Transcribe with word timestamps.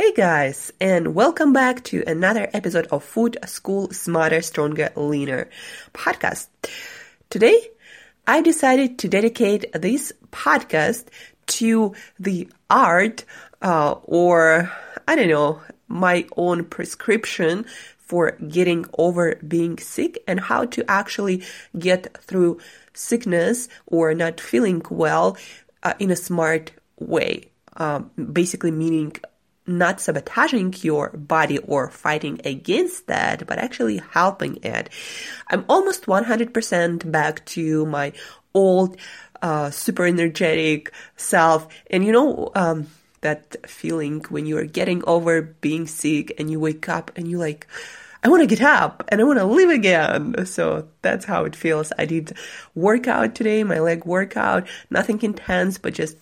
Hey 0.00 0.12
guys, 0.14 0.72
and 0.80 1.14
welcome 1.14 1.52
back 1.52 1.84
to 1.84 2.02
another 2.06 2.48
episode 2.54 2.86
of 2.86 3.04
Food 3.04 3.36
School 3.44 3.90
Smarter, 3.90 4.40
Stronger, 4.40 4.90
Leaner 4.96 5.50
podcast. 5.92 6.46
Today, 7.28 7.68
I 8.26 8.40
decided 8.40 8.98
to 9.00 9.08
dedicate 9.08 9.70
this 9.74 10.10
podcast 10.32 11.04
to 11.48 11.94
the 12.18 12.48
art, 12.70 13.26
uh, 13.60 13.96
or 14.04 14.72
I 15.06 15.16
don't 15.16 15.28
know, 15.28 15.60
my 15.86 16.26
own 16.34 16.64
prescription 16.64 17.66
for 17.98 18.38
getting 18.48 18.86
over 18.96 19.34
being 19.46 19.76
sick 19.76 20.18
and 20.26 20.40
how 20.40 20.64
to 20.64 20.90
actually 20.90 21.42
get 21.78 22.16
through 22.22 22.58
sickness 22.94 23.68
or 23.84 24.14
not 24.14 24.40
feeling 24.40 24.80
well 24.90 25.36
uh, 25.82 25.92
in 25.98 26.10
a 26.10 26.16
smart 26.16 26.72
way. 26.98 27.50
Um, 27.76 28.10
basically, 28.32 28.70
meaning 28.70 29.12
not 29.78 30.00
sabotaging 30.00 30.74
your 30.82 31.10
body 31.10 31.58
or 31.58 31.90
fighting 31.90 32.40
against 32.44 33.06
that, 33.06 33.46
but 33.46 33.58
actually 33.58 33.98
helping 34.12 34.58
it. 34.62 34.90
I'm 35.48 35.64
almost 35.68 36.06
100% 36.06 37.10
back 37.10 37.44
to 37.46 37.86
my 37.86 38.12
old, 38.54 38.96
uh, 39.42 39.70
super 39.70 40.04
energetic 40.04 40.92
self. 41.16 41.68
And 41.90 42.04
you 42.04 42.12
know, 42.12 42.50
um, 42.54 42.88
that 43.22 43.56
feeling 43.68 44.24
when 44.28 44.46
you're 44.46 44.64
getting 44.64 45.04
over 45.06 45.42
being 45.42 45.86
sick 45.86 46.34
and 46.38 46.50
you 46.50 46.58
wake 46.58 46.88
up 46.88 47.10
and 47.16 47.28
you 47.28 47.38
like, 47.38 47.66
I 48.22 48.28
want 48.28 48.42
to 48.42 48.46
get 48.46 48.62
up 48.62 49.04
and 49.08 49.20
I 49.20 49.24
want 49.24 49.38
to 49.38 49.44
live 49.44 49.70
again. 49.70 50.46
So 50.46 50.88
that's 51.02 51.24
how 51.24 51.44
it 51.44 51.56
feels. 51.56 51.92
I 51.98 52.04
did 52.04 52.36
workout 52.74 53.34
today, 53.34 53.64
my 53.64 53.78
leg 53.78 54.04
workout, 54.04 54.66
nothing 54.90 55.22
intense, 55.22 55.78
but 55.78 55.94
just 55.94 56.16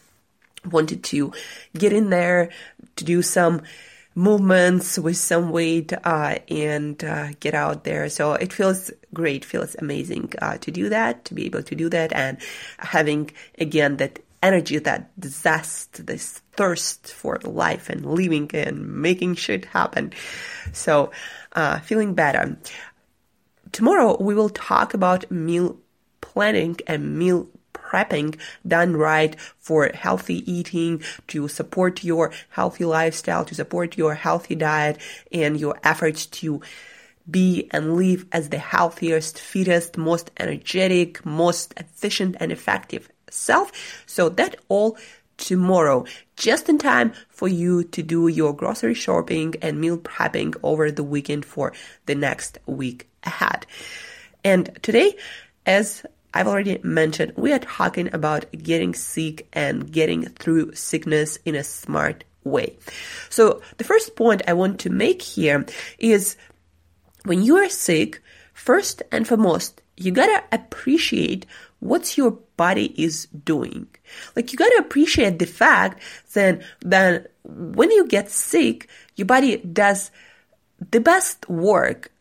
wanted 0.64 1.02
to 1.04 1.32
get 1.76 1.92
in 1.92 2.10
there 2.10 2.50
to 2.98 3.04
do 3.04 3.22
some 3.22 3.62
movements 4.14 4.98
with 4.98 5.16
some 5.16 5.50
weight 5.50 5.92
uh, 6.04 6.38
and 6.48 7.02
uh, 7.04 7.28
get 7.40 7.54
out 7.54 7.84
there. 7.84 8.08
So 8.08 8.34
it 8.34 8.52
feels 8.52 8.90
great, 9.14 9.44
feels 9.44 9.76
amazing 9.76 10.32
uh, 10.42 10.58
to 10.58 10.70
do 10.70 10.88
that, 10.88 11.24
to 11.26 11.34
be 11.34 11.46
able 11.46 11.62
to 11.62 11.74
do 11.74 11.88
that, 11.88 12.12
and 12.12 12.38
having 12.78 13.30
again 13.58 13.96
that 13.98 14.18
energy, 14.42 14.78
that 14.78 15.10
zest, 15.24 16.06
this 16.06 16.40
thirst 16.52 17.12
for 17.12 17.38
life 17.44 17.88
and 17.88 18.04
living 18.06 18.50
and 18.54 19.02
making 19.02 19.34
shit 19.34 19.64
happen. 19.66 20.12
So 20.72 21.10
uh, 21.52 21.80
feeling 21.80 22.14
better. 22.14 22.56
Tomorrow 23.72 24.20
we 24.20 24.34
will 24.34 24.50
talk 24.50 24.94
about 24.94 25.30
meal 25.30 25.76
planning 26.20 26.76
and 26.86 27.18
meal 27.18 27.48
prepping 27.88 28.38
done 28.66 28.96
right 28.96 29.34
for 29.58 29.90
healthy 29.94 30.38
eating 30.50 31.02
to 31.28 31.48
support 31.48 32.04
your 32.04 32.32
healthy 32.50 32.84
lifestyle, 32.84 33.44
to 33.44 33.54
support 33.54 33.96
your 33.96 34.14
healthy 34.14 34.54
diet 34.54 34.98
and 35.32 35.58
your 35.58 35.78
efforts 35.82 36.26
to 36.26 36.60
be 37.30 37.68
and 37.72 37.96
live 37.96 38.24
as 38.32 38.48
the 38.48 38.58
healthiest, 38.58 39.38
fittest, 39.38 39.98
most 39.98 40.30
energetic, 40.38 41.24
most 41.24 41.74
efficient 41.76 42.36
and 42.40 42.50
effective 42.50 43.08
self. 43.30 43.72
So 44.06 44.28
that 44.30 44.56
all 44.68 44.96
tomorrow, 45.36 46.04
just 46.36 46.68
in 46.68 46.78
time 46.78 47.12
for 47.28 47.48
you 47.48 47.84
to 47.84 48.02
do 48.02 48.28
your 48.28 48.54
grocery 48.54 48.94
shopping 48.94 49.54
and 49.62 49.80
meal 49.80 49.98
prepping 49.98 50.56
over 50.62 50.90
the 50.90 51.04
weekend 51.04 51.44
for 51.44 51.72
the 52.06 52.14
next 52.14 52.58
week 52.66 53.08
ahead. 53.24 53.66
And 54.44 54.78
today, 54.82 55.16
as 55.66 56.04
I've 56.34 56.46
already 56.46 56.78
mentioned, 56.82 57.32
we 57.36 57.52
are 57.52 57.58
talking 57.58 58.12
about 58.12 58.44
getting 58.52 58.94
sick 58.94 59.48
and 59.52 59.90
getting 59.90 60.24
through 60.26 60.74
sickness 60.74 61.38
in 61.44 61.54
a 61.54 61.64
smart 61.64 62.24
way. 62.44 62.76
So 63.30 63.62
the 63.78 63.84
first 63.84 64.16
point 64.16 64.42
I 64.46 64.52
want 64.52 64.80
to 64.80 64.90
make 64.90 65.22
here 65.22 65.66
is 65.98 66.36
when 67.24 67.42
you 67.42 67.56
are 67.56 67.68
sick, 67.68 68.22
first 68.52 69.02
and 69.10 69.26
foremost, 69.26 69.82
you 69.96 70.12
gotta 70.12 70.44
appreciate 70.52 71.46
what 71.80 72.16
your 72.16 72.32
body 72.56 72.94
is 73.00 73.26
doing. 73.26 73.86
Like 74.34 74.52
you 74.52 74.58
gotta 74.58 74.78
appreciate 74.78 75.38
the 75.38 75.46
fact 75.46 76.02
that 76.34 76.62
that 76.82 77.32
when 77.44 77.90
you 77.90 78.06
get 78.06 78.30
sick, 78.30 78.88
your 79.16 79.26
body 79.26 79.58
does 79.58 80.10
the 80.90 81.00
best 81.00 81.48
work, 81.48 82.12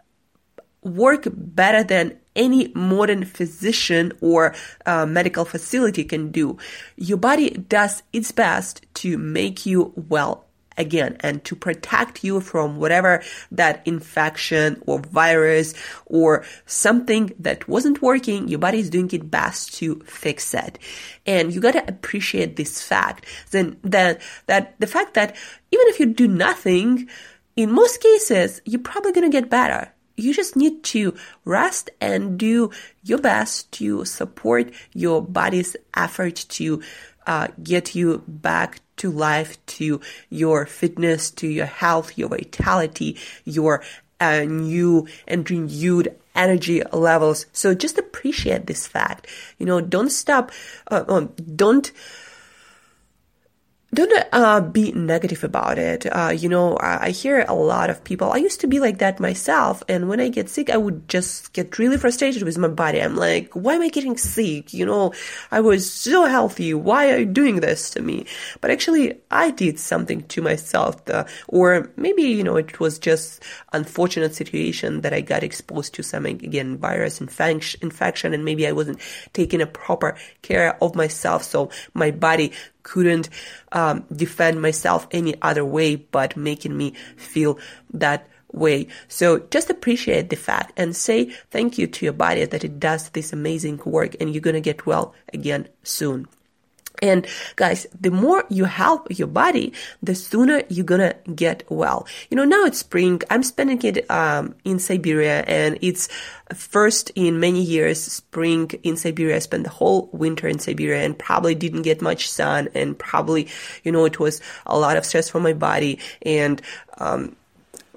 work 0.84 1.28
better 1.31 1.84
than 1.84 2.17
any 2.38 2.72
modern 2.74 3.25
physician 3.25 4.14
or 4.22 4.56
uh, 4.86 5.06
medical 5.06 5.44
facility 5.44 6.06
can 6.06 6.31
do. 6.31 6.58
Your 6.96 7.18
body 7.18 7.50
does 7.50 8.03
its 8.14 8.31
best 8.31 8.86
to 8.96 9.18
make 9.18 9.66
you 9.66 9.92
well 9.96 10.47
again 10.78 11.18
and 11.22 11.44
to 11.44 11.56
protect 11.56 12.24
you 12.24 12.40
from 12.40 12.78
whatever 12.78 13.24
that 13.52 13.81
infection 13.86 14.81
or 14.86 15.00
virus 15.00 15.74
or 16.06 16.46
something 16.66 17.34
that 17.40 17.68
wasn't 17.68 18.02
working, 18.02 18.47
your 18.47 18.59
body 18.59 18.80
is 18.80 18.90
doing 18.90 19.09
its 19.12 19.26
best 19.26 19.74
to 19.76 20.00
fix 20.02 20.53
it. 20.53 20.80
And 21.26 21.53
you 21.53 21.59
gotta 21.59 21.84
appreciate 21.88 22.56
this 22.56 22.81
fact. 22.81 23.26
Then 23.52 23.78
that 23.84 24.22
that 24.46 24.80
the 24.80 24.88
fact 24.88 25.16
that 25.16 25.36
even 25.72 25.88
if 25.88 26.00
you 26.00 26.06
do 26.06 26.28
nothing, 26.28 27.09
in 27.56 27.72
most 27.72 28.02
cases, 28.02 28.62
you're 28.66 28.81
probably 28.81 29.12
gonna 29.12 29.30
get 29.30 29.50
better. 29.50 29.92
You 30.17 30.33
just 30.33 30.55
need 30.55 30.83
to 30.85 31.16
rest 31.45 31.89
and 32.02 32.37
do 32.37 32.72
your 33.03 33.19
best 33.19 33.72
to 33.73 34.03
support 34.03 34.72
your 34.93 35.22
body's 35.22 35.75
effort 35.96 36.46
to 36.49 36.81
uh, 37.25 37.47
get 37.61 37.96
you 37.96 38.23
back 38.28 38.81
to 38.97 39.11
life, 39.11 39.64
to 39.67 40.02
your 40.29 40.66
fitness, 40.66 41.29
to 41.31 41.47
your 41.47 41.67
health, 41.67 42.17
your 42.17 42.29
vitality, 42.29 43.17
your 43.46 43.84
uh, 44.19 44.41
new 44.41 45.08
and 45.28 45.49
renewed 45.49 46.16
energy 46.35 46.81
levels. 46.91 47.46
So 47.53 47.73
just 47.73 47.97
appreciate 47.97 48.67
this 48.67 48.87
fact. 48.87 49.28
You 49.58 49.66
know, 49.66 49.81
don't 49.81 50.09
stop, 50.09 50.52
uh, 50.90 51.03
um, 51.08 51.34
don't 51.55 51.91
don't 53.97 54.28
uh, 54.32 54.61
be 54.61 54.91
negative 54.91 55.44
about 55.44 55.79
it. 55.79 56.05
Uh, 56.05 56.29
you 56.29 56.47
know, 56.47 56.76
I, 56.78 57.08
I, 57.08 57.09
hear 57.09 57.44
a 57.47 57.55
lot 57.55 57.90
of 57.90 58.03
people. 58.03 58.32
I 58.32 58.38
used 58.38 58.61
to 58.61 58.67
be 58.67 58.79
like 58.79 58.99
that 58.99 59.20
myself, 59.20 59.82
and 59.90 60.08
when 60.08 60.20
I 60.20 60.29
get 60.29 60.49
sick, 60.49 60.70
I 60.70 60.78
would 60.78 61.09
just 61.09 61.52
get 61.53 61.79
really 61.79 61.97
frustrated 61.97 62.44
with 62.44 62.59
my 62.59 62.67
body. 62.67 63.02
I'm 63.02 63.16
like, 63.16 63.52
why 63.53 63.73
am 63.73 63.82
I 63.82 63.90
getting 63.90 64.16
sick? 64.16 64.72
You 64.72 64.85
know, 64.85 65.14
I 65.49 65.61
was 65.61 65.91
so 65.91 66.26
healthy. 66.26 66.76
Why 66.76 67.11
are 67.11 67.17
you 67.17 67.26
doing 67.26 67.59
this 67.59 67.90
to 67.91 68.02
me? 68.03 68.28
But 68.61 68.70
actually, 68.70 69.20
I 69.32 69.49
did 69.49 69.79
something 69.79 70.22
to 70.28 70.44
myself, 70.44 71.02
or 71.47 71.91
maybe 71.97 72.22
you 72.22 72.44
know, 72.44 72.55
it 72.55 72.79
was 72.79 72.99
just 72.99 73.41
unfortunate 73.73 74.35
situation 74.35 75.02
that 75.02 75.14
I 75.14 75.22
got 75.22 75.41
exposed 75.41 75.96
to 75.96 76.03
some 76.03 76.28
again 76.28 76.78
virus 76.78 77.20
infection, 77.20 77.79
infection, 77.82 78.35
and 78.35 78.46
maybe 78.46 78.67
I 78.67 78.73
wasn't 78.73 78.99
taking 79.34 79.59
a 79.59 79.66
proper 79.66 80.16
care 80.44 80.78
of 80.84 80.94
myself, 80.94 81.41
so 81.41 81.72
my 81.96 82.11
body 82.11 82.52
couldn't 82.87 83.29
um, 83.73 84.05
defend 84.16 84.61
myself 84.61 85.07
any 85.11 85.35
other 85.41 85.66
way 85.66 85.97
but 85.97 86.37
making 86.37 86.75
me 86.75 86.93
feel 87.17 87.59
that 87.93 88.29
way. 88.53 88.87
So 89.09 89.39
just 89.39 89.69
appreciate 89.69 90.29
the 90.29 90.37
fact 90.37 90.72
and 90.78 90.95
say 90.95 91.25
thank 91.51 91.78
you 91.78 91.85
to 91.87 92.05
your 92.05 92.13
body 92.13 92.45
that 92.45 92.63
it 92.63 92.79
does 92.79 93.09
this 93.09 93.34
amazing 93.34 93.81
work 93.85 94.16
and 94.19 94.34
you're 94.34 94.47
going 94.49 94.61
to 94.61 94.61
get 94.61 94.85
well 94.85 95.13
again 95.34 95.67
soon. 95.84 96.28
And 97.02 97.28
guys, 97.55 97.88
the 97.99 98.11
more 98.11 98.46
you 98.49 98.66
help 98.66 99.08
your 99.17 99.28
body, 99.28 99.73
the 100.02 100.16
sooner 100.16 100.64
you're 100.70 100.85
gonna 100.85 101.16
get 101.35 101.64
well. 101.70 102.08
You 102.29 102.38
know, 102.38 102.46
now 102.46 102.66
it's 102.66 102.79
spring. 102.79 103.22
I'm 103.29 103.44
spending 103.44 103.82
it 103.84 104.09
um, 104.09 104.55
in 104.64 104.79
Siberia, 104.79 105.44
and 105.47 105.78
it's 105.82 106.09
first 106.55 107.11
in 107.16 107.40
many 107.40 107.61
years 107.61 108.02
spring 108.02 108.72
in 108.84 108.97
Siberia. 108.97 109.35
I 109.35 109.40
spent 109.40 109.64
the 109.64 109.70
whole 109.70 110.09
winter 110.11 110.47
in 110.47 110.59
Siberia 110.59 111.03
and 111.03 111.17
probably 111.17 111.55
didn't 111.55 111.84
get 111.84 112.02
much 112.02 112.29
sun, 112.29 112.70
and 112.73 112.97
probably, 112.97 113.47
you 113.84 113.91
know, 113.91 114.05
it 114.05 114.20
was 114.20 114.41
a 114.66 114.78
lot 114.78 114.97
of 114.97 115.05
stress 115.05 115.29
for 115.29 115.40
my 115.40 115.53
body 115.53 115.99
and. 116.22 116.61
Um, 116.99 117.35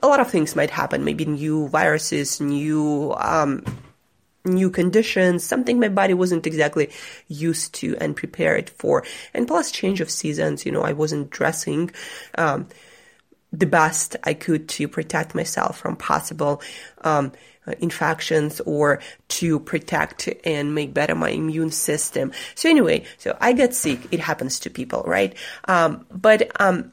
a 0.02 0.06
lot 0.06 0.20
of 0.20 0.30
things 0.30 0.56
might 0.56 0.70
happen, 0.70 1.04
maybe 1.04 1.26
new 1.26 1.68
viruses, 1.68 2.40
new 2.40 3.14
um, 3.18 3.62
new 4.44 4.70
conditions, 4.70 5.44
something 5.44 5.78
my 5.78 5.88
body 5.88 6.14
wasn't 6.14 6.46
exactly 6.46 6.90
used 7.28 7.74
to 7.74 7.96
and 7.98 8.16
prepared 8.16 8.70
for. 8.70 9.04
And 9.34 9.46
plus 9.46 9.70
change 9.70 10.00
of 10.00 10.10
seasons, 10.10 10.64
you 10.64 10.72
know, 10.72 10.82
I 10.82 10.92
wasn't 10.92 11.30
dressing, 11.30 11.90
um, 12.36 12.68
the 13.52 13.66
best 13.66 14.16
I 14.24 14.34
could 14.34 14.68
to 14.70 14.88
protect 14.88 15.34
myself 15.34 15.78
from 15.78 15.96
possible, 15.96 16.62
um, 17.02 17.32
infections 17.80 18.60
or 18.60 19.00
to 19.28 19.60
protect 19.60 20.28
and 20.44 20.74
make 20.74 20.94
better 20.94 21.14
my 21.14 21.30
immune 21.30 21.70
system. 21.70 22.32
So 22.54 22.68
anyway, 22.68 23.04
so 23.18 23.36
I 23.40 23.52
get 23.52 23.74
sick. 23.74 24.00
It 24.10 24.20
happens 24.20 24.60
to 24.60 24.70
people, 24.70 25.02
right? 25.06 25.34
Um, 25.66 26.06
but, 26.10 26.50
um, 26.60 26.92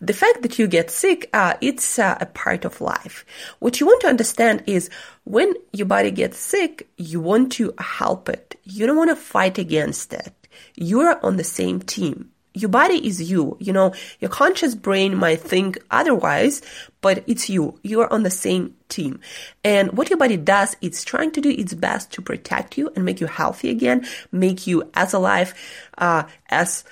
the 0.00 0.12
fact 0.12 0.42
that 0.42 0.58
you 0.58 0.66
get 0.66 0.90
sick, 0.90 1.28
uh, 1.32 1.54
it's 1.60 1.98
uh, 1.98 2.16
a 2.20 2.26
part 2.26 2.64
of 2.64 2.80
life. 2.80 3.24
What 3.58 3.80
you 3.80 3.86
want 3.86 4.00
to 4.02 4.08
understand 4.08 4.62
is 4.66 4.90
when 5.24 5.54
your 5.72 5.86
body 5.86 6.10
gets 6.10 6.38
sick, 6.38 6.88
you 6.96 7.20
want 7.20 7.52
to 7.52 7.74
help 7.78 8.28
it. 8.28 8.58
You 8.64 8.86
don't 8.86 8.96
want 8.96 9.10
to 9.10 9.16
fight 9.16 9.58
against 9.58 10.12
it. 10.12 10.32
You're 10.74 11.24
on 11.24 11.36
the 11.36 11.44
same 11.44 11.80
team. 11.80 12.30
Your 12.54 12.70
body 12.70 13.06
is 13.06 13.30
you. 13.30 13.56
You 13.60 13.74
know, 13.74 13.92
your 14.18 14.30
conscious 14.30 14.74
brain 14.74 15.14
might 15.14 15.40
think 15.40 15.78
otherwise, 15.90 16.62
but 17.02 17.22
it's 17.26 17.50
you. 17.50 17.78
You're 17.82 18.10
on 18.10 18.22
the 18.22 18.30
same 18.30 18.74
team. 18.88 19.20
And 19.62 19.92
what 19.92 20.08
your 20.08 20.18
body 20.18 20.38
does, 20.38 20.74
it's 20.80 21.04
trying 21.04 21.32
to 21.32 21.42
do 21.42 21.50
its 21.50 21.74
best 21.74 22.12
to 22.12 22.22
protect 22.22 22.78
you 22.78 22.90
and 22.96 23.04
make 23.04 23.20
you 23.20 23.26
healthy 23.26 23.68
again, 23.68 24.06
make 24.32 24.66
you 24.66 24.90
as 24.94 25.12
alive, 25.12 25.52
uh, 25.98 26.22
as 26.48 26.84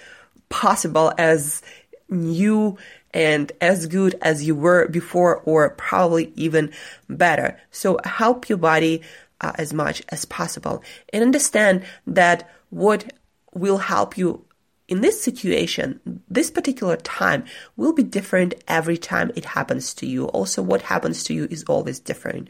possible 0.51 1.13
as 1.17 1.63
new 2.09 2.77
and 3.13 3.53
as 3.61 3.87
good 3.87 4.17
as 4.23 4.45
you 4.47 4.55
were 4.55 4.89
before 4.89 5.39
or 5.41 5.71
probably 5.71 6.33
even 6.37 6.73
better. 7.09 7.59
So 7.71 7.99
help 8.05 8.49
your 8.49 8.59
body 8.59 9.03
uh, 9.41 9.53
as 9.57 9.73
much 9.73 10.03
as 10.09 10.25
possible 10.25 10.83
and 11.13 11.23
understand 11.23 11.85
that 12.07 12.51
what 12.71 13.13
will 13.53 13.79
help 13.79 14.19
you 14.19 14.45
in 14.87 15.01
this 15.01 15.23
situation, 15.23 16.21
this 16.29 16.51
particular 16.51 16.97
time 16.97 17.45
will 17.77 17.93
be 17.93 18.03
different 18.03 18.55
every 18.69 18.99
time 18.99 19.31
it 19.35 19.45
happens 19.47 19.95
to 19.95 20.07
you. 20.07 20.27
Also, 20.27 20.61
what 20.63 20.83
happens 20.83 21.25
to 21.25 21.35
you 21.35 21.49
is 21.51 21.65
always 21.65 21.99
different. 21.99 22.49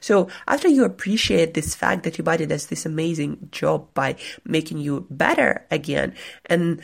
So 0.00 0.28
after 0.46 0.68
you 0.68 0.84
appreciate 0.84 1.54
this 1.54 1.74
fact 1.74 2.04
that 2.04 2.16
your 2.16 2.24
body 2.24 2.46
does 2.46 2.66
this 2.66 2.86
amazing 2.86 3.48
job 3.52 3.92
by 3.94 4.16
making 4.44 4.78
you 4.78 5.06
better 5.10 5.66
again, 5.70 6.14
and 6.46 6.80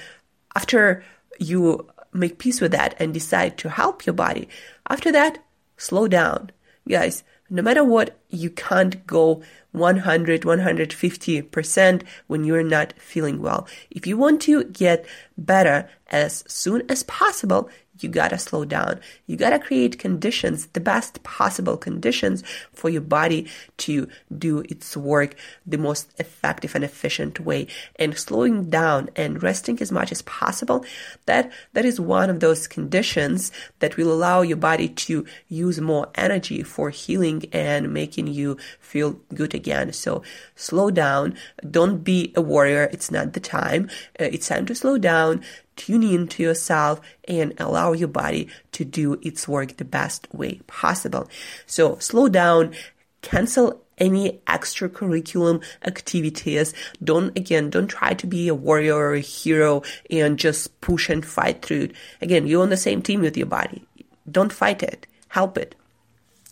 after 0.55 1.03
you 1.39 1.89
make 2.15 2.39
peace 2.39 2.61
with 2.61 2.73
that 2.73 2.95
and 2.99 3.13
decide 3.13 3.59
to 3.59 3.69
help 3.69 4.07
your 4.07 4.15
body. 4.15 4.49
After 4.89 5.13
that, 5.13 5.45
slow 5.77 6.09
down. 6.09 6.51
Guys, 6.89 7.25
no 7.51 7.63
matter 7.63 7.85
what, 7.85 8.19
you 8.31 8.51
can't 8.51 9.07
go 9.07 9.43
100, 9.73 10.43
150% 10.43 12.03
when 12.27 12.45
you're 12.45 12.63
not 12.63 12.95
feeling 12.97 13.43
well. 13.43 13.67
If 13.91 14.07
you 14.07 14.17
want 14.17 14.41
to 14.43 14.65
get 14.65 15.05
better 15.37 15.89
as 16.09 16.45
soon 16.47 16.83
as 16.89 17.03
possible, 17.03 17.69
you 18.01 18.09
gotta 18.09 18.39
slow 18.39 18.65
down. 18.65 19.01
You 19.27 19.37
gotta 19.37 19.59
create 19.59 19.99
conditions, 19.99 20.67
the 20.67 20.81
best 20.81 21.23
possible 21.23 21.77
conditions 21.77 22.43
for 22.73 22.91
your 22.91 23.03
body 23.03 23.49
to 23.79 24.09
do 24.37 24.61
its 24.69 24.97
work 24.97 25.35
the 25.67 25.79
most 25.79 26.11
effective 26.19 26.75
and 26.75 26.85
efficient 26.85 27.41
way. 27.41 27.67
And 27.97 28.19
slowing 28.19 28.71
down 28.71 29.11
and 29.17 29.43
resting 29.43 29.81
as 29.81 29.93
much 29.93 30.11
as 30.13 30.23
possible, 30.23 30.85
that, 31.27 31.51
that 31.73 31.85
is 31.85 32.01
one 32.01 32.31
of 32.31 32.41
those 32.41 32.67
conditions 32.67 33.53
that 33.79 33.97
will 33.97 34.13
allow 34.13 34.43
your 34.43 34.57
body 34.57 34.89
to 34.89 35.25
use 35.49 35.81
more 35.81 36.09
energy 36.15 36.63
for 36.63 36.91
healing 36.91 37.45
and 37.53 37.93
making 37.93 38.27
you 38.27 38.57
feel 38.81 39.21
good 39.35 39.55
again. 39.55 39.93
So 39.93 40.23
slow 40.57 40.91
down. 40.91 41.37
Don't 41.69 42.03
be 42.03 42.33
a 42.37 42.43
warrior. 42.43 42.89
It's 42.93 43.11
not 43.11 43.33
the 43.33 43.41
time. 43.41 43.89
Uh, 44.19 44.25
it's 44.25 44.49
time 44.49 44.67
to 44.67 44.75
slow 44.75 44.99
down 44.99 45.43
tune 45.77 46.03
in 46.03 46.29
to 46.29 46.43
yourself 46.43 47.01
and 47.27 47.55
allow 47.59 47.93
your 47.93 48.09
body 48.09 48.49
to 48.73 48.85
do 48.85 49.19
its 49.23 49.49
work 49.49 49.77
the 49.77 49.85
best 49.85 50.29
way 50.33 50.61
possible. 50.67 51.29
So 51.67 51.99
slow 51.99 52.29
down, 52.29 52.75
cancel 53.23 53.81
any 53.99 54.41
extracurriculum 54.47 55.63
activities. 55.85 56.75
Don't, 57.03 57.37
again, 57.37 57.71
don't 57.71 57.89
try 57.89 58.15
to 58.15 58.27
be 58.27 58.49
a 58.49 58.55
warrior 58.55 58.97
or 58.97 59.15
a 59.15 59.21
hero 59.21 59.83
and 60.11 60.39
just 60.39 60.81
push 60.81 61.09
and 61.09 61.25
fight 61.25 61.63
through 61.63 61.83
it. 61.83 61.93
Again, 62.21 62.47
you're 62.47 62.63
on 62.63 62.71
the 62.71 62.77
same 62.77 63.03
team 63.03 63.21
with 63.21 63.37
your 63.37 63.47
body. 63.47 63.85
Don't 64.31 64.53
fight 64.53 64.83
it. 64.83 65.07
Help 65.29 65.59
it. 65.59 65.75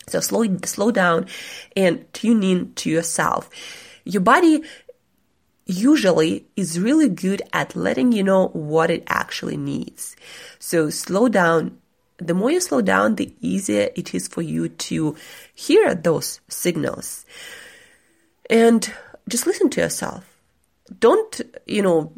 So 0.09 0.21
slow, 0.21 0.45
slow 0.65 0.91
down 0.91 1.27
and 1.77 2.05
tune 2.13 2.43
in 2.43 2.75
to 2.75 2.91
yourself. 2.91 3.49
Your 4.05 4.21
body 4.21 4.63
usually 5.67 6.47
is 6.57 6.79
really 6.79 7.09
good 7.09 7.43
at 7.53 7.77
letting 7.77 8.13
you 8.13 8.23
know 8.23 8.49
what 8.49 8.91
it 8.91 9.05
actually 9.07 9.57
needs. 9.57 10.17
So 10.59 10.91
slow 10.91 11.29
down. 11.29 11.79
The 12.19 12.35
more 12.35 12.51
you 12.51 12.61
slow 12.61 12.83
down, 12.83 13.17
the 13.17 13.35
easier 13.41 13.89
it 13.97 14.15
is 14.15 14.29
for 14.29 14.43
you 14.43 14.69
to 14.69 15.17
hear 15.55 15.95
those 15.95 16.41
signals. 16.49 17.25
And 18.51 18.93
just 19.29 19.47
listen 19.47 19.71
to 19.71 19.81
yourself. 19.81 20.25
Don't, 21.01 21.41
you 21.67 21.83
know, 21.83 22.13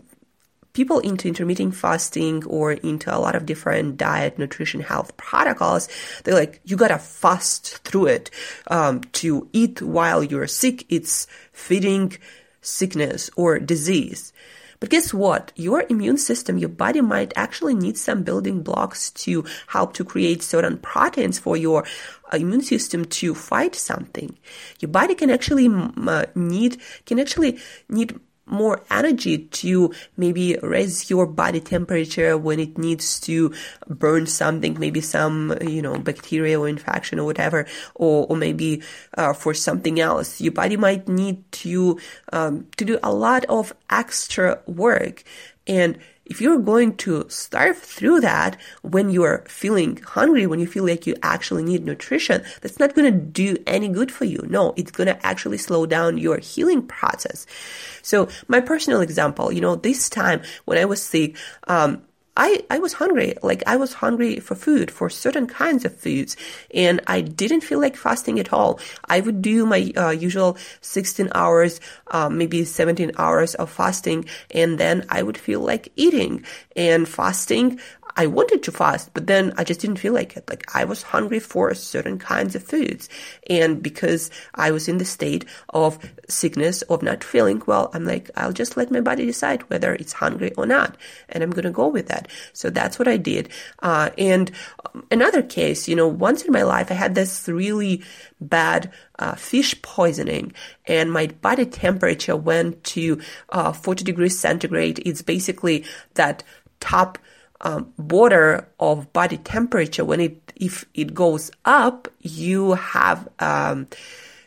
people 0.73 0.99
into 0.99 1.29
intermittent 1.29 1.75
fasting 1.75 2.45
or 2.45 2.73
into 2.73 3.15
a 3.15 3.19
lot 3.19 3.37
of 3.37 3.47
different 3.47 3.97
diet, 3.97 4.39
nutrition, 4.39 4.81
health 4.81 5.17
protocols, 5.17 5.89
they're 6.25 6.35
like, 6.35 6.61
you 6.65 6.77
gotta 6.77 6.99
fast 6.99 7.79
through 7.85 8.07
it. 8.07 8.31
Um, 8.67 9.01
to 9.13 9.49
eat 9.53 9.81
while 9.81 10.23
you're 10.23 10.49
sick, 10.49 10.85
it's 10.89 11.27
feeding 11.53 12.19
sickness 12.65 13.31
or 13.37 13.59
disease. 13.59 14.33
But 14.81 14.91
guess 14.91 15.15
what? 15.15 15.53
Your 15.57 15.85
immune 15.89 16.19
system, 16.19 16.59
your 16.59 16.69
body 16.69 17.01
might 17.01 17.33
actually 17.37 17.75
need 17.75 17.97
some 17.97 18.23
building 18.23 18.63
blocks 18.63 19.11
to 19.13 19.45
help 19.69 19.95
to 19.95 20.05
create 20.05 20.43
certain 20.43 20.79
proteins 20.79 21.39
for 21.39 21.57
your 21.57 21.85
uh, 22.33 22.37
immune 22.37 22.63
system 22.63 23.05
to 23.07 23.35
fight 23.35 23.75
something. 23.75 24.37
Your 24.81 24.91
body 24.91 25.15
can 25.15 25.31
actually 25.31 25.69
uh, 25.69 26.27
need, 26.35 26.83
can 27.07 27.19
actually 27.19 27.59
need 27.89 28.19
more 28.47 28.83
energy 28.91 29.39
to 29.39 29.93
maybe 30.17 30.57
raise 30.63 31.09
your 31.11 31.27
body 31.27 31.61
temperature 31.61 32.37
when 32.37 32.61
it 32.61 32.77
needs 32.79 33.21
to 33.21 33.53
burn 33.89 34.27
something, 34.27 34.79
maybe 34.79 35.01
some, 35.01 35.55
you 35.63 35.81
know, 35.81 35.99
bacteria 35.99 36.59
or 36.59 36.69
infection 36.69 37.19
or 37.19 37.25
whatever, 37.25 37.67
or, 37.95 38.27
or 38.29 38.37
maybe 38.37 38.83
uh, 39.17 39.33
for 39.33 39.55
something 39.55 40.01
else. 40.01 40.41
Your 40.41 40.53
body 40.53 40.77
might 40.77 41.09
need 41.09 41.51
to, 41.53 41.99
um, 42.33 42.67
to 42.77 42.85
do 42.85 42.99
a 43.03 43.13
lot 43.13 43.45
of 43.47 43.73
extra 43.91 44.61
work. 44.67 45.25
And 45.67 45.99
if 46.27 46.41
you're 46.41 46.59
going 46.59 46.97
to 46.97 47.27
starve 47.29 47.79
through 47.79 48.21
that 48.21 48.57
when 48.83 49.11
you're 49.11 49.45
feeling 49.49 49.97
hungry, 49.99 50.47
when 50.47 50.61
you 50.61 50.67
feel 50.67 50.87
like 50.87 51.07
you 51.07 51.15
actually 51.23 51.63
need 51.63 51.85
nutrition, 51.85 52.43
that's 52.61 52.79
not 52.79 52.95
going 52.95 53.13
to 53.13 53.19
do 53.19 53.57
any 53.67 53.89
good 53.89 54.11
for 54.11 54.25
you. 54.25 54.45
No, 54.49 54.73
it's 54.77 54.91
going 54.91 55.09
to 55.09 55.27
actually 55.27 55.59
slow 55.59 55.87
down 55.87 56.19
your 56.19 56.39
healing 56.39 56.87
process. 56.87 57.47
So 58.03 58.29
my 58.49 58.61
personal 58.61 59.01
example, 59.01 59.53
you 59.53 59.61
know, 59.61 59.77
this 59.77 60.09
time 60.09 60.43
when 60.65 60.79
I 60.79 60.85
was 60.85 61.03
sick, 61.03 61.37
um, 61.69 62.03
I, 62.37 62.65
I 62.69 62.79
was 62.79 62.95
hungry. 62.95 63.35
Like 63.43 63.63
I 63.67 63.77
was 63.77 63.93
hungry 63.95 64.41
for 64.41 64.55
food, 64.55 64.91
for 64.91 65.09
certain 65.09 65.47
kinds 65.47 65.85
of 65.85 65.95
foods. 65.97 66.37
And 66.75 67.01
I 67.07 67.21
didn't 67.21 67.61
feel 67.61 67.81
like 67.81 67.97
fasting 67.97 68.41
at 68.41 68.53
all. 68.53 68.81
I 69.05 69.21
would 69.21 69.41
do 69.41 69.67
my 69.67 69.93
uh, 69.97 70.11
usual 70.11 70.57
16 70.81 71.31
hours, 71.35 71.81
um, 72.09 72.37
maybe 72.37 72.65
17 72.65 73.13
hours 73.19 73.55
of 73.55 73.71
fasting. 73.71 74.25
And 74.51 74.79
then 74.79 75.07
I 75.09 75.23
would 75.23 75.39
feel 75.39 75.61
like 75.61 75.93
eating 75.97 76.45
and 76.75 77.09
fasting. 77.09 77.79
I 78.17 78.27
wanted 78.27 78.63
to 78.63 78.73
fast, 78.73 79.13
but 79.13 79.27
then 79.27 79.53
I 79.57 79.65
just 79.65 79.81
didn't 79.81 79.99
feel 79.99 80.13
like 80.13 80.37
it. 80.37 80.49
Like 80.49 80.65
I 80.75 80.85
was 80.85 81.03
hungry 81.03 81.41
for 81.41 81.75
certain 81.75 82.19
kinds 82.19 82.55
of 82.55 82.63
foods. 82.63 83.09
And 83.51 83.83
because 83.83 84.31
I 84.55 84.71
was 84.71 84.89
in 84.89 84.99
the 84.99 85.05
state 85.05 85.45
of 85.71 85.99
sickness, 86.29 86.83
of 86.83 87.03
not 87.03 87.25
feeling 87.25 87.63
well, 87.67 87.91
I'm 87.93 88.05
like, 88.05 88.31
I'll 88.37 88.53
just 88.53 88.77
let 88.77 88.91
my 88.91 89.01
body 89.01 89.27
decide 89.27 89.69
whether 89.69 89.93
it's 89.95 90.13
hungry 90.13 90.53
or 90.57 90.67
not. 90.67 90.97
And 91.29 91.43
I'm 91.43 91.51
going 91.51 91.65
to 91.65 91.71
go 91.71 91.89
with 91.89 92.07
that. 92.07 92.29
So 92.53 92.71
that's 92.71 92.99
what 92.99 93.09
I 93.09 93.17
did. 93.17 93.49
Uh, 93.81 94.11
and 94.17 94.51
another 95.11 95.43
case, 95.43 95.89
you 95.89 95.97
know, 95.97 96.09
once 96.09 96.43
in 96.43 96.53
my 96.53 96.63
life, 96.63 96.91
I 96.91 96.95
had 96.95 97.15
this 97.15 97.49
really 97.49 98.03
bad 98.41 98.93
uh, 99.19 99.35
fish 99.35 99.81
poisoning 99.83 100.53
and 100.87 101.11
my 101.11 101.27
body 101.27 101.67
temperature 101.67 102.37
went 102.37 102.83
to 102.85 103.21
uh, 103.51 103.73
40 103.73 104.05
degrees 104.05 104.39
centigrade. 104.39 105.01
It's 105.05 105.23
basically 105.23 105.85
that 106.15 106.43
top 106.81 107.19
um, 107.65 107.93
border 107.99 108.69
of 108.79 109.13
body 109.13 109.39
temperature, 109.39 110.05
when 110.05 110.21
it 110.21 110.53
if 110.57 110.85
it 110.95 111.15
goes 111.15 111.51
up, 111.65 112.09
you 112.21 112.75
have 112.75 113.29
um, 113.41 113.89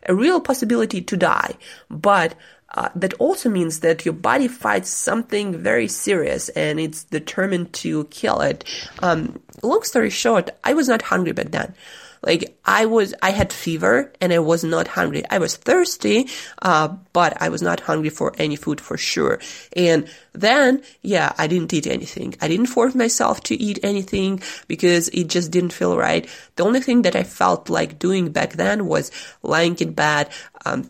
a 0.07 0.15
real 0.15 0.39
possibility 0.39 1.01
to 1.01 1.17
die. 1.17 1.55
But 1.89 2.35
uh, 2.73 2.89
that 2.95 3.13
also 3.15 3.49
means 3.49 3.79
that 3.81 4.05
your 4.05 4.13
body 4.13 4.47
fights 4.47 4.89
something 4.89 5.57
very 5.57 5.87
serious 5.87 6.49
and 6.49 6.79
it's 6.79 7.03
determined 7.05 7.73
to 7.73 8.05
kill 8.05 8.41
it. 8.41 8.63
Um, 9.01 9.39
long 9.63 9.83
story 9.83 10.09
short, 10.09 10.49
I 10.63 10.73
was 10.73 10.87
not 10.87 11.01
hungry 11.01 11.31
back 11.33 11.51
then. 11.51 11.73
Like 12.21 12.57
I 12.65 12.85
was, 12.85 13.13
I 13.21 13.31
had 13.31 13.53
fever 13.53 14.11
and 14.19 14.33
I 14.33 14.39
was 14.39 14.63
not 14.63 14.87
hungry. 14.87 15.23
I 15.29 15.37
was 15.37 15.55
thirsty, 15.55 16.27
uh, 16.61 16.89
but 17.13 17.41
I 17.41 17.49
was 17.49 17.61
not 17.61 17.81
hungry 17.81 18.09
for 18.09 18.33
any 18.37 18.55
food 18.55 18.81
for 18.81 18.97
sure. 18.97 19.39
And 19.75 20.07
then, 20.33 20.81
yeah, 21.01 21.33
I 21.37 21.47
didn't 21.47 21.73
eat 21.73 21.87
anything. 21.87 22.35
I 22.41 22.47
didn't 22.47 22.67
force 22.67 22.95
myself 22.95 23.41
to 23.43 23.55
eat 23.55 23.79
anything 23.83 24.41
because 24.67 25.09
it 25.09 25.27
just 25.27 25.51
didn't 25.51 25.73
feel 25.73 25.97
right. 25.97 26.27
The 26.55 26.63
only 26.63 26.81
thing 26.81 27.03
that 27.03 27.15
I 27.15 27.23
felt 27.23 27.69
like 27.69 27.99
doing 27.99 28.31
back 28.31 28.53
then 28.53 28.87
was 28.87 29.11
lying 29.41 29.75
in 29.77 29.93
bed, 29.93 30.29
um, 30.65 30.89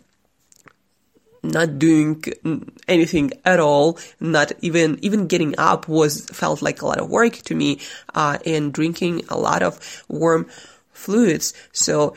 not 1.44 1.80
doing 1.80 2.24
anything 2.88 3.32
at 3.46 3.60
all, 3.60 3.98
not 4.20 4.52
even 4.62 5.00
even 5.02 5.28
getting 5.28 5.56
up 5.58 5.88
was 5.88 6.26
felt 6.26 6.62
like 6.62 6.82
a 6.82 6.86
lot 6.86 7.00
of 7.00 7.10
work 7.10 7.34
to 7.34 7.56
me, 7.56 7.80
uh, 8.14 8.38
and 8.46 8.74
drinking 8.74 9.24
a 9.30 9.38
lot 9.38 9.64
of 9.64 10.04
warm 10.08 10.48
fluids. 10.98 11.54
So 11.72 12.16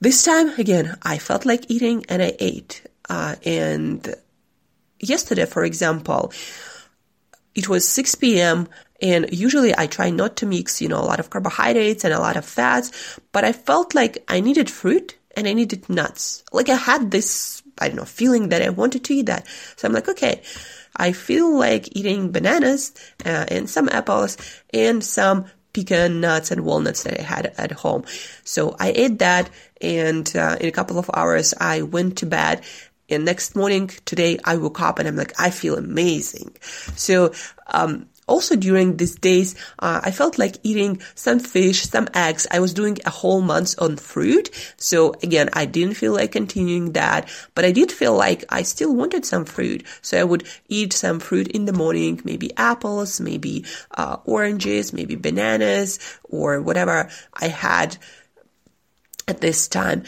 this 0.00 0.22
time 0.22 0.50
again, 0.58 0.96
I 1.02 1.18
felt 1.18 1.44
like 1.44 1.70
eating 1.70 2.06
and 2.08 2.22
I 2.22 2.32
ate. 2.38 2.82
Uh, 3.08 3.36
and 3.44 4.14
yesterday, 4.98 5.46
for 5.46 5.64
example, 5.64 6.32
it 7.54 7.68
was 7.68 7.86
6 7.88 8.14
p.m. 8.16 8.68
And 9.02 9.28
usually 9.32 9.76
I 9.76 9.86
try 9.86 10.10
not 10.10 10.36
to 10.36 10.46
mix, 10.46 10.80
you 10.80 10.88
know, 10.88 11.00
a 11.00 11.04
lot 11.04 11.20
of 11.20 11.30
carbohydrates 11.30 12.04
and 12.04 12.14
a 12.14 12.20
lot 12.20 12.36
of 12.36 12.44
fats, 12.44 13.18
but 13.32 13.44
I 13.44 13.52
felt 13.52 13.94
like 13.94 14.24
I 14.28 14.40
needed 14.40 14.70
fruit 14.70 15.16
and 15.36 15.48
I 15.48 15.52
needed 15.52 15.88
nuts. 15.88 16.44
Like 16.52 16.68
I 16.68 16.76
had 16.76 17.10
this, 17.10 17.62
I 17.78 17.88
don't 17.88 17.96
know, 17.96 18.04
feeling 18.04 18.50
that 18.50 18.62
I 18.62 18.70
wanted 18.70 19.04
to 19.04 19.14
eat 19.14 19.26
that. 19.26 19.46
So 19.76 19.88
I'm 19.88 19.94
like, 19.94 20.08
okay, 20.08 20.42
I 20.96 21.12
feel 21.12 21.56
like 21.56 21.96
eating 21.96 22.32
bananas 22.32 22.92
uh, 23.24 23.46
and 23.48 23.70
some 23.70 23.88
apples 23.88 24.36
and 24.72 25.02
some 25.02 25.46
pecan 25.72 26.20
nuts 26.20 26.50
and 26.50 26.64
walnuts 26.64 27.04
that 27.04 27.18
I 27.18 27.22
had 27.22 27.52
at 27.58 27.72
home. 27.72 28.04
So 28.44 28.76
I 28.78 28.92
ate 28.94 29.18
that 29.18 29.50
and 29.80 30.34
uh, 30.36 30.56
in 30.60 30.68
a 30.68 30.72
couple 30.72 30.98
of 30.98 31.10
hours 31.14 31.54
I 31.58 31.82
went 31.82 32.18
to 32.18 32.26
bed 32.26 32.62
and 33.10 33.24
next 33.24 33.56
morning 33.56 33.88
today 34.04 34.38
I 34.44 34.56
woke 34.56 34.80
up 34.80 34.98
and 34.98 35.08
I'm 35.08 35.16
like, 35.16 35.38
I 35.38 35.50
feel 35.50 35.76
amazing. 35.76 36.56
So, 36.96 37.32
um, 37.66 38.06
also 38.30 38.56
during 38.56 38.96
these 38.96 39.16
days, 39.16 39.54
uh, 39.80 40.00
I 40.02 40.10
felt 40.12 40.38
like 40.38 40.56
eating 40.62 41.02
some 41.14 41.40
fish, 41.40 41.82
some 41.82 42.08
eggs. 42.14 42.46
I 42.50 42.60
was 42.60 42.72
doing 42.72 42.98
a 43.04 43.10
whole 43.10 43.42
month 43.42 43.74
on 43.78 43.96
fruit. 43.96 44.48
So 44.76 45.14
again, 45.22 45.50
I 45.52 45.66
didn't 45.66 45.94
feel 45.94 46.14
like 46.14 46.32
continuing 46.32 46.92
that, 46.92 47.28
but 47.54 47.64
I 47.64 47.72
did 47.72 47.90
feel 47.90 48.14
like 48.14 48.44
I 48.48 48.62
still 48.62 48.94
wanted 48.94 49.26
some 49.26 49.44
fruit. 49.44 49.84
So 50.00 50.18
I 50.18 50.24
would 50.24 50.44
eat 50.68 50.92
some 50.92 51.20
fruit 51.20 51.48
in 51.48 51.64
the 51.64 51.72
morning, 51.72 52.22
maybe 52.24 52.56
apples, 52.56 53.20
maybe 53.20 53.64
uh, 53.90 54.18
oranges, 54.24 54.92
maybe 54.92 55.16
bananas, 55.16 55.98
or 56.24 56.62
whatever 56.62 57.10
I 57.34 57.48
had 57.48 57.98
at 59.26 59.40
this 59.40 59.68
time. 59.68 60.04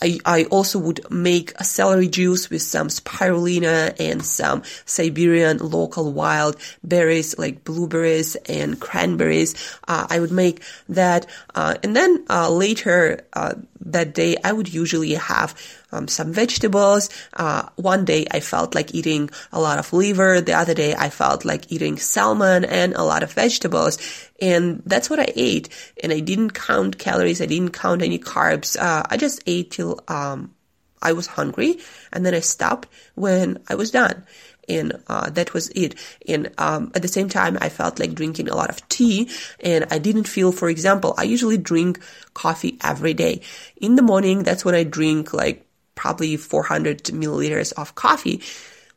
I, 0.00 0.18
I 0.24 0.44
also 0.44 0.78
would 0.78 1.10
make 1.10 1.52
a 1.56 1.64
celery 1.64 2.08
juice 2.08 2.50
with 2.50 2.62
some 2.62 2.88
spirulina 2.88 3.98
and 3.98 4.24
some 4.24 4.62
Siberian 4.84 5.58
local 5.58 6.12
wild 6.12 6.56
berries 6.84 7.38
like 7.38 7.64
blueberries 7.64 8.36
and 8.46 8.80
cranberries. 8.80 9.54
Uh, 9.86 10.06
I 10.08 10.20
would 10.20 10.32
make 10.32 10.62
that, 10.88 11.26
uh, 11.54 11.74
and 11.82 11.96
then 11.96 12.24
uh, 12.30 12.50
later 12.50 13.26
uh, 13.32 13.54
that 13.92 14.14
day 14.14 14.36
I 14.42 14.52
would 14.52 14.72
usually 14.72 15.14
have 15.14 15.54
um, 15.92 16.08
some 16.08 16.32
vegetables. 16.32 17.10
Uh, 17.32 17.68
one 17.76 18.04
day 18.04 18.26
I 18.30 18.40
felt 18.40 18.74
like 18.74 18.94
eating 18.94 19.30
a 19.52 19.60
lot 19.60 19.78
of 19.78 19.92
liver. 19.92 20.40
The 20.40 20.54
other 20.54 20.74
day 20.74 20.94
I 20.94 21.10
felt 21.10 21.44
like 21.44 21.72
eating 21.72 21.96
salmon 21.98 22.64
and 22.64 22.94
a 22.94 23.02
lot 23.02 23.22
of 23.22 23.32
vegetables. 23.32 23.98
And 24.40 24.82
that's 24.86 25.10
what 25.10 25.20
I 25.20 25.32
ate. 25.34 25.68
And 26.02 26.12
I 26.12 26.20
didn't 26.20 26.52
count 26.52 26.98
calories. 26.98 27.40
I 27.40 27.46
didn't 27.46 27.72
count 27.72 28.02
any 28.02 28.18
carbs. 28.18 28.78
Uh, 28.78 29.02
I 29.08 29.16
just 29.16 29.42
ate 29.46 29.70
till, 29.70 30.00
um, 30.08 30.54
I 31.00 31.12
was 31.12 31.26
hungry 31.26 31.78
and 32.12 32.26
then 32.26 32.34
I 32.34 32.40
stopped 32.40 32.88
when 33.14 33.62
I 33.68 33.76
was 33.76 33.90
done. 33.90 34.24
And 34.68 35.00
uh, 35.06 35.30
that 35.30 35.54
was 35.54 35.68
it. 35.70 35.94
And 36.28 36.50
um, 36.58 36.92
at 36.94 37.02
the 37.02 37.08
same 37.08 37.28
time, 37.28 37.56
I 37.60 37.68
felt 37.68 37.98
like 37.98 38.14
drinking 38.14 38.48
a 38.48 38.54
lot 38.54 38.70
of 38.70 38.86
tea, 38.88 39.30
and 39.60 39.86
I 39.90 39.98
didn't 39.98 40.28
feel, 40.28 40.52
for 40.52 40.68
example, 40.68 41.14
I 41.16 41.22
usually 41.22 41.58
drink 41.58 42.00
coffee 42.34 42.78
every 42.82 43.14
day. 43.14 43.40
In 43.80 43.96
the 43.96 44.02
morning, 44.02 44.42
that's 44.42 44.64
when 44.64 44.74
I 44.74 44.84
drink 44.84 45.32
like 45.32 45.66
probably 45.94 46.36
400 46.36 47.04
milliliters 47.04 47.72
of 47.72 47.94
coffee. 47.94 48.40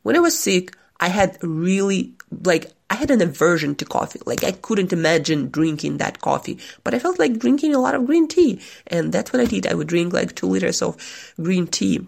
When 0.03 0.15
I 0.15 0.19
was 0.19 0.37
sick, 0.37 0.75
I 0.99 1.07
had 1.07 1.37
really, 1.41 2.13
like, 2.45 2.71
I 2.91 2.95
had 2.95 3.09
an 3.09 3.21
aversion 3.21 3.73
to 3.75 3.85
coffee. 3.85 4.19
Like, 4.25 4.43
I 4.43 4.51
couldn't 4.51 4.93
imagine 4.93 5.49
drinking 5.49 5.97
that 5.97 6.21
coffee, 6.21 6.59
but 6.83 6.93
I 6.93 6.99
felt 6.99 7.17
like 7.17 7.39
drinking 7.39 7.73
a 7.73 7.79
lot 7.79 7.95
of 7.95 8.05
green 8.05 8.27
tea. 8.27 8.61
And 8.85 9.11
that's 9.11 9.33
what 9.33 9.41
I 9.41 9.45
did. 9.45 9.65
I 9.65 9.73
would 9.73 9.87
drink 9.87 10.13
like 10.13 10.35
two 10.35 10.47
liters 10.47 10.81
of 10.81 11.33
green 11.41 11.67
tea. 11.67 12.05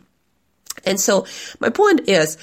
And 0.85 0.99
so 0.99 1.25
my 1.59 1.69
point 1.69 2.07
is, 2.07 2.37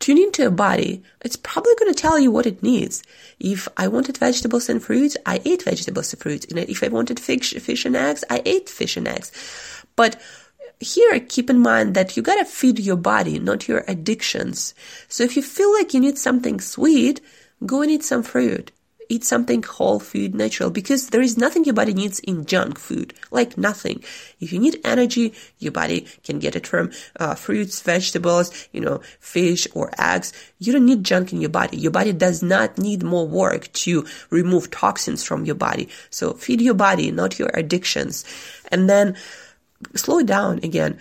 tune 0.00 0.18
into 0.18 0.42
your 0.42 0.50
body. 0.50 1.02
It's 1.20 1.36
probably 1.36 1.74
going 1.78 1.92
to 1.92 2.00
tell 2.00 2.18
you 2.18 2.30
what 2.30 2.46
it 2.46 2.62
needs. 2.62 3.02
If 3.38 3.68
I 3.76 3.86
wanted 3.86 4.18
vegetables 4.18 4.68
and 4.68 4.82
fruits, 4.82 5.16
I 5.26 5.40
ate 5.44 5.62
vegetables 5.62 6.12
and 6.12 6.20
fruits. 6.20 6.46
And 6.46 6.58
if 6.58 6.82
I 6.82 6.88
wanted 6.88 7.20
fish, 7.20 7.54
fish 7.54 7.84
and 7.84 7.94
eggs, 7.94 8.24
I 8.28 8.42
ate 8.44 8.68
fish 8.68 8.96
and 8.96 9.06
eggs. 9.06 9.30
But 9.94 10.20
here, 10.80 11.20
keep 11.20 11.50
in 11.50 11.60
mind 11.60 11.94
that 11.94 12.16
you 12.16 12.22
gotta 12.22 12.46
feed 12.46 12.78
your 12.78 12.96
body, 12.96 13.38
not 13.38 13.68
your 13.68 13.84
addictions. 13.86 14.74
So 15.08 15.22
if 15.22 15.36
you 15.36 15.42
feel 15.42 15.72
like 15.74 15.92
you 15.92 16.00
need 16.00 16.18
something 16.18 16.60
sweet, 16.60 17.20
go 17.66 17.82
and 17.82 17.90
eat 17.90 18.02
some 18.02 18.22
fruit. 18.22 18.72
Eat 19.10 19.24
something 19.24 19.62
whole 19.64 19.98
food, 19.98 20.36
natural, 20.36 20.70
because 20.70 21.08
there 21.08 21.20
is 21.20 21.36
nothing 21.36 21.64
your 21.64 21.74
body 21.74 21.92
needs 21.92 22.20
in 22.20 22.46
junk 22.46 22.78
food. 22.78 23.12
Like 23.32 23.58
nothing. 23.58 24.04
If 24.38 24.52
you 24.52 24.60
need 24.60 24.78
energy, 24.84 25.34
your 25.58 25.72
body 25.72 26.06
can 26.22 26.38
get 26.38 26.54
it 26.54 26.64
from 26.64 26.92
uh, 27.18 27.34
fruits, 27.34 27.82
vegetables, 27.82 28.68
you 28.70 28.80
know, 28.80 29.00
fish 29.18 29.66
or 29.74 29.90
eggs. 29.98 30.32
You 30.60 30.72
don't 30.72 30.86
need 30.86 31.02
junk 31.02 31.32
in 31.32 31.40
your 31.40 31.50
body. 31.50 31.76
Your 31.76 31.90
body 31.90 32.12
does 32.12 32.40
not 32.40 32.78
need 32.78 33.02
more 33.02 33.26
work 33.26 33.72
to 33.84 34.06
remove 34.30 34.70
toxins 34.70 35.24
from 35.24 35.44
your 35.44 35.56
body. 35.56 35.88
So 36.10 36.34
feed 36.34 36.60
your 36.60 36.74
body, 36.74 37.10
not 37.10 37.36
your 37.36 37.50
addictions. 37.52 38.24
And 38.70 38.88
then, 38.88 39.16
slow 39.96 40.22
down 40.22 40.60
again. 40.62 40.98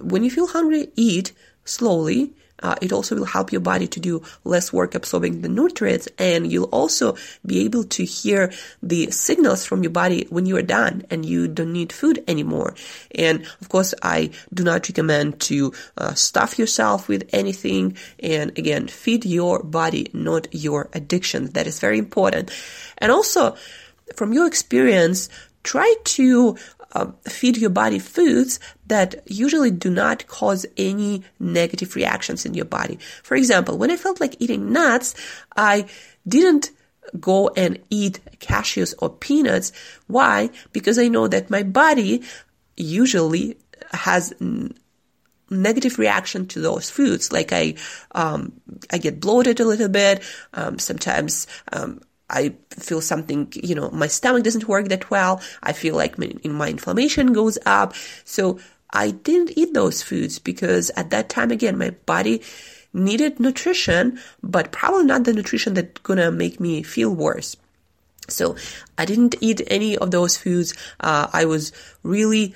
When 0.00 0.24
you 0.24 0.30
feel 0.30 0.48
hungry, 0.48 0.90
eat 0.96 1.32
slowly. 1.64 2.34
Uh, 2.62 2.76
it 2.80 2.92
also 2.92 3.14
will 3.16 3.24
help 3.24 3.52
your 3.52 3.60
body 3.60 3.86
to 3.86 4.00
do 4.00 4.22
less 4.44 4.72
work 4.72 4.94
absorbing 4.94 5.42
the 5.42 5.48
nutrients 5.48 6.08
and 6.18 6.50
you'll 6.50 6.64
also 6.64 7.16
be 7.44 7.64
able 7.64 7.84
to 7.84 8.04
hear 8.04 8.52
the 8.82 9.10
signals 9.10 9.64
from 9.64 9.82
your 9.82 9.90
body 9.90 10.26
when 10.30 10.46
you 10.46 10.56
are 10.56 10.62
done 10.62 11.04
and 11.10 11.24
you 11.24 11.48
don't 11.48 11.72
need 11.72 11.92
food 11.92 12.22
anymore. 12.28 12.74
And 13.14 13.46
of 13.60 13.68
course, 13.68 13.94
I 14.02 14.30
do 14.52 14.64
not 14.64 14.88
recommend 14.88 15.40
to 15.42 15.72
uh, 15.96 16.14
stuff 16.14 16.58
yourself 16.58 17.08
with 17.08 17.28
anything. 17.32 17.96
And 18.20 18.56
again, 18.58 18.88
feed 18.88 19.24
your 19.24 19.62
body, 19.62 20.10
not 20.12 20.48
your 20.52 20.88
addiction. 20.92 21.50
That 21.52 21.66
is 21.66 21.80
very 21.80 21.98
important. 21.98 22.50
And 22.98 23.12
also, 23.12 23.56
from 24.14 24.32
your 24.32 24.46
experience, 24.46 25.28
try 25.62 25.92
to 26.04 26.56
uh, 26.96 27.12
feed 27.28 27.56
your 27.58 27.70
body 27.70 27.98
foods 27.98 28.58
that 28.86 29.16
usually 29.26 29.70
do 29.70 29.90
not 29.90 30.26
cause 30.26 30.64
any 30.76 31.22
negative 31.38 31.94
reactions 31.94 32.46
in 32.46 32.54
your 32.54 32.64
body. 32.64 32.98
For 33.22 33.36
example, 33.36 33.76
when 33.76 33.90
I 33.90 33.96
felt 33.96 34.20
like 34.20 34.36
eating 34.38 34.72
nuts, 34.72 35.14
I 35.56 35.86
didn't 36.26 36.70
go 37.20 37.50
and 37.56 37.78
eat 37.90 38.20
cashews 38.38 38.94
or 38.98 39.10
peanuts. 39.10 39.72
Why? 40.06 40.50
Because 40.72 40.98
I 40.98 41.08
know 41.08 41.28
that 41.28 41.50
my 41.50 41.62
body 41.62 42.22
usually 42.76 43.56
has 43.92 44.32
negative 45.50 45.98
reaction 45.98 46.46
to 46.48 46.60
those 46.60 46.90
foods. 46.90 47.30
Like 47.30 47.52
I, 47.52 47.74
um, 48.12 48.52
I 48.90 48.98
get 48.98 49.20
bloated 49.20 49.60
a 49.60 49.64
little 49.64 49.88
bit. 49.88 50.22
Um, 50.54 50.78
sometimes, 50.78 51.46
um, 51.72 52.00
I 52.28 52.54
feel 52.70 53.00
something, 53.00 53.52
you 53.54 53.74
know, 53.74 53.90
my 53.90 54.08
stomach 54.08 54.42
doesn't 54.42 54.68
work 54.68 54.88
that 54.88 55.10
well. 55.10 55.40
I 55.62 55.72
feel 55.72 55.94
like 55.94 56.18
my, 56.18 56.32
my 56.44 56.68
inflammation 56.68 57.32
goes 57.32 57.58
up. 57.66 57.94
So 58.24 58.58
I 58.90 59.12
didn't 59.12 59.56
eat 59.56 59.74
those 59.74 60.02
foods 60.02 60.38
because 60.38 60.90
at 60.96 61.10
that 61.10 61.28
time, 61.28 61.50
again, 61.50 61.78
my 61.78 61.90
body 62.06 62.42
needed 62.92 63.38
nutrition, 63.38 64.18
but 64.42 64.72
probably 64.72 65.04
not 65.04 65.24
the 65.24 65.32
nutrition 65.32 65.74
that's 65.74 66.00
gonna 66.00 66.32
make 66.32 66.58
me 66.58 66.82
feel 66.82 67.14
worse. 67.14 67.56
So 68.28 68.56
I 68.98 69.04
didn't 69.04 69.36
eat 69.40 69.62
any 69.68 69.96
of 69.96 70.10
those 70.10 70.36
foods. 70.36 70.74
Uh, 70.98 71.28
I 71.32 71.44
was 71.44 71.72
really 72.02 72.54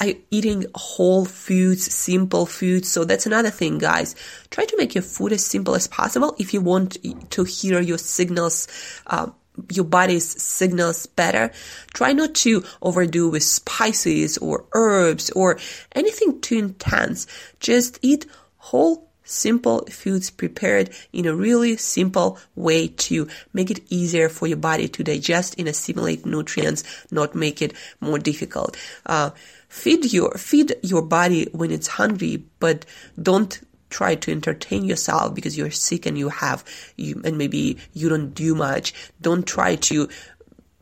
I 0.00 0.18
eating 0.30 0.66
whole 0.74 1.24
foods, 1.24 1.92
simple 1.92 2.46
foods. 2.46 2.90
So 2.90 3.04
that's 3.04 3.26
another 3.26 3.50
thing, 3.50 3.78
guys. 3.78 4.14
Try 4.50 4.64
to 4.64 4.76
make 4.76 4.94
your 4.94 5.02
food 5.02 5.32
as 5.32 5.44
simple 5.44 5.74
as 5.74 5.86
possible 5.88 6.36
if 6.38 6.54
you 6.54 6.60
want 6.60 6.96
to 7.30 7.44
hear 7.44 7.80
your 7.80 7.98
signals, 7.98 8.68
uh, 9.06 9.30
your 9.70 9.84
body's 9.84 10.40
signals 10.40 11.06
better. 11.06 11.50
Try 11.94 12.12
not 12.12 12.34
to 12.36 12.64
overdo 12.80 13.28
with 13.28 13.42
spices 13.42 14.38
or 14.38 14.66
herbs 14.72 15.30
or 15.30 15.58
anything 15.92 16.40
too 16.40 16.58
intense. 16.58 17.26
Just 17.58 17.98
eat 18.02 18.26
whole 18.56 19.08
simple 19.24 19.84
foods 19.90 20.30
prepared 20.30 20.90
in 21.12 21.26
a 21.26 21.34
really 21.34 21.76
simple 21.76 22.38
way 22.56 22.88
to 22.88 23.28
make 23.52 23.70
it 23.70 23.80
easier 23.90 24.28
for 24.28 24.46
your 24.46 24.56
body 24.56 24.88
to 24.88 25.04
digest 25.04 25.54
and 25.58 25.68
assimilate 25.68 26.24
nutrients, 26.24 26.82
not 27.10 27.34
make 27.34 27.60
it 27.60 27.74
more 28.00 28.18
difficult. 28.18 28.76
Uh, 29.04 29.30
feed 29.68 30.12
your 30.12 30.32
feed 30.32 30.74
your 30.82 31.02
body 31.02 31.48
when 31.52 31.70
it's 31.70 31.86
hungry, 31.86 32.44
but 32.58 32.84
don't 33.20 33.60
try 33.90 34.14
to 34.14 34.30
entertain 34.30 34.84
yourself 34.84 35.34
because 35.34 35.56
you're 35.56 35.70
sick 35.70 36.04
and 36.04 36.18
you 36.18 36.28
have 36.28 36.64
you 36.96 37.20
and 37.24 37.38
maybe 37.38 37.78
you 37.92 38.08
don't 38.08 38.34
do 38.34 38.54
much. 38.54 38.92
Don't 39.20 39.46
try 39.46 39.76
to 39.76 40.08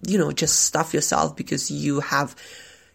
you 0.07 0.19
know 0.19 0.33
just 0.33 0.61
stuff 0.61 0.95
yourself 0.95 1.37
because 1.37 1.71
you 1.71 2.01
have 2.01 2.35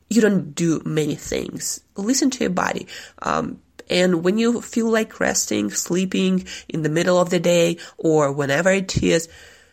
you 0.09 0.21
don't 0.21 0.53
do 0.53 0.81
many 0.85 1.15
things. 1.15 1.81
Listen 1.95 2.29
to 2.31 2.43
your 2.43 2.49
body. 2.49 2.87
Um, 3.21 3.61
and 3.89 4.23
when 4.23 4.37
you 4.37 4.61
feel 4.61 4.89
like 4.89 5.19
resting, 5.19 5.69
sleeping 5.69 6.45
in 6.69 6.81
the 6.81 6.89
middle 6.89 7.17
of 7.17 7.29
the 7.29 7.39
day 7.39 7.77
or 7.97 8.31
whenever 8.31 8.69
it 8.71 9.01
is, 9.01 9.29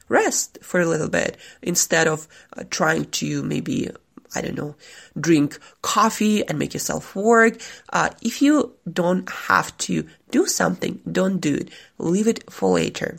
rest 0.08 0.58
for 0.62 0.80
a 0.80 0.86
little 0.86 1.08
bit 1.08 1.36
instead 1.62 2.06
of 2.08 2.26
uh, 2.56 2.64
trying 2.70 3.04
to 3.06 3.42
maybe 3.42 3.90
I 4.34 4.40
don't 4.40 4.56
know, 4.56 4.74
drink 5.18 5.58
coffee 5.82 6.46
and 6.46 6.58
make 6.58 6.74
yourself 6.74 7.14
work. 7.16 7.60
Uh, 7.92 8.10
if 8.22 8.42
you 8.42 8.74
don't 8.90 9.28
have 9.30 9.76
to 9.78 10.06
do 10.30 10.46
something, 10.46 11.00
don't 11.10 11.38
do 11.38 11.54
it. 11.54 11.70
Leave 11.98 12.28
it 12.28 12.50
for 12.50 12.74
later. 12.74 13.18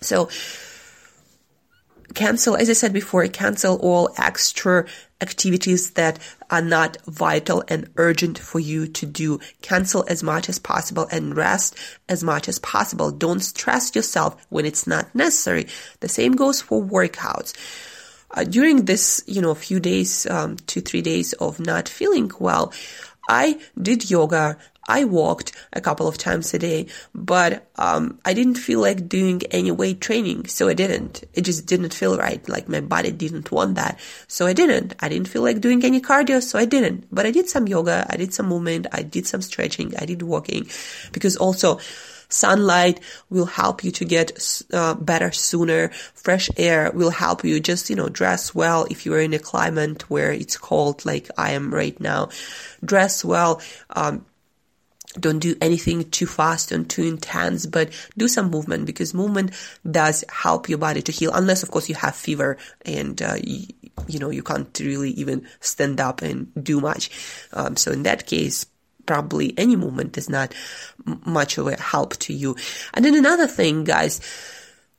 So, 0.00 0.30
cancel, 2.14 2.56
as 2.56 2.70
I 2.70 2.72
said 2.72 2.92
before, 2.92 3.26
cancel 3.28 3.76
all 3.76 4.10
extra 4.16 4.86
activities 5.20 5.90
that 5.90 6.18
are 6.50 6.62
not 6.62 6.96
vital 7.04 7.62
and 7.68 7.90
urgent 7.96 8.38
for 8.38 8.58
you 8.58 8.86
to 8.86 9.04
do. 9.04 9.38
Cancel 9.60 10.04
as 10.08 10.22
much 10.22 10.48
as 10.48 10.58
possible 10.58 11.06
and 11.12 11.36
rest 11.36 11.76
as 12.08 12.24
much 12.24 12.48
as 12.48 12.58
possible. 12.58 13.10
Don't 13.10 13.40
stress 13.40 13.94
yourself 13.94 14.46
when 14.48 14.64
it's 14.64 14.86
not 14.86 15.14
necessary. 15.14 15.66
The 16.00 16.08
same 16.08 16.32
goes 16.32 16.62
for 16.62 16.82
workouts 16.82 17.54
uh, 18.34 18.44
during 18.44 18.84
this, 18.84 19.22
you 19.26 19.40
know, 19.40 19.54
few 19.54 19.80
days, 19.80 20.26
um, 20.26 20.56
two, 20.66 20.80
three 20.80 21.02
days 21.02 21.32
of 21.34 21.60
not 21.60 21.88
feeling 21.88 22.30
well, 22.38 22.72
I 23.28 23.60
did 23.80 24.10
yoga. 24.10 24.58
I 24.88 25.04
walked 25.04 25.52
a 25.72 25.80
couple 25.80 26.08
of 26.08 26.18
times 26.18 26.52
a 26.52 26.58
day, 26.58 26.86
but 27.14 27.70
um, 27.76 28.18
I 28.24 28.34
didn't 28.34 28.56
feel 28.56 28.80
like 28.80 29.08
doing 29.08 29.42
any 29.52 29.70
weight 29.70 30.00
training, 30.00 30.46
so 30.46 30.68
I 30.68 30.74
didn't. 30.74 31.22
It 31.32 31.42
just 31.42 31.66
didn't 31.66 31.94
feel 31.94 32.18
right. 32.18 32.46
Like 32.48 32.68
my 32.68 32.80
body 32.80 33.12
didn't 33.12 33.52
want 33.52 33.76
that, 33.76 34.00
so 34.26 34.46
I 34.46 34.52
didn't. 34.52 34.94
I 34.98 35.08
didn't 35.08 35.28
feel 35.28 35.42
like 35.42 35.60
doing 35.60 35.84
any 35.84 36.00
cardio, 36.00 36.42
so 36.42 36.58
I 36.58 36.64
didn't. 36.64 37.06
But 37.12 37.24
I 37.24 37.30
did 37.30 37.48
some 37.48 37.68
yoga, 37.68 38.04
I 38.10 38.16
did 38.16 38.34
some 38.34 38.46
movement, 38.46 38.88
I 38.90 39.02
did 39.02 39.28
some 39.28 39.42
stretching, 39.42 39.94
I 39.96 40.06
did 40.06 40.22
walking, 40.22 40.66
because 41.12 41.36
also 41.36 41.78
Sunlight 42.30 43.00
will 43.28 43.46
help 43.46 43.84
you 43.84 43.90
to 43.92 44.04
get 44.04 44.62
uh, 44.72 44.94
better 44.94 45.30
sooner. 45.32 45.88
Fresh 46.14 46.50
air 46.56 46.90
will 46.94 47.10
help 47.10 47.44
you 47.44 47.60
just, 47.60 47.90
you 47.90 47.96
know, 47.96 48.08
dress 48.08 48.54
well 48.54 48.86
if 48.90 49.04
you're 49.04 49.20
in 49.20 49.34
a 49.34 49.38
climate 49.38 50.08
where 50.08 50.32
it's 50.32 50.56
cold 50.56 51.04
like 51.04 51.28
I 51.36 51.52
am 51.52 51.74
right 51.74 51.98
now. 52.00 52.30
Dress 52.84 53.24
well. 53.24 53.60
Um, 53.90 54.24
don't 55.18 55.40
do 55.40 55.56
anything 55.60 56.08
too 56.10 56.26
fast 56.26 56.70
and 56.70 56.88
too 56.88 57.02
intense, 57.02 57.66
but 57.66 57.90
do 58.16 58.28
some 58.28 58.50
movement 58.50 58.86
because 58.86 59.12
movement 59.12 59.50
does 59.90 60.24
help 60.30 60.68
your 60.68 60.78
body 60.78 61.02
to 61.02 61.10
heal. 61.10 61.32
Unless, 61.34 61.64
of 61.64 61.70
course, 61.70 61.88
you 61.88 61.96
have 61.96 62.14
fever 62.14 62.58
and 62.86 63.20
uh, 63.20 63.34
you, 63.42 63.66
you, 64.06 64.20
know 64.20 64.30
you 64.30 64.44
can't 64.44 64.78
really 64.78 65.10
even 65.10 65.48
stand 65.58 66.00
up 66.00 66.22
and 66.22 66.52
do 66.62 66.80
much. 66.80 67.10
Um, 67.52 67.76
so 67.76 67.90
in 67.90 68.04
that 68.04 68.26
case, 68.26 68.66
probably 69.10 69.52
any 69.58 69.74
movement 69.74 70.16
is 70.16 70.30
not 70.30 70.54
much 71.26 71.58
of 71.58 71.66
a 71.66 71.74
help 71.80 72.16
to 72.18 72.32
you. 72.32 72.54
And 72.94 73.04
then 73.04 73.16
another 73.16 73.48
thing, 73.48 73.82
guys, 73.82 74.20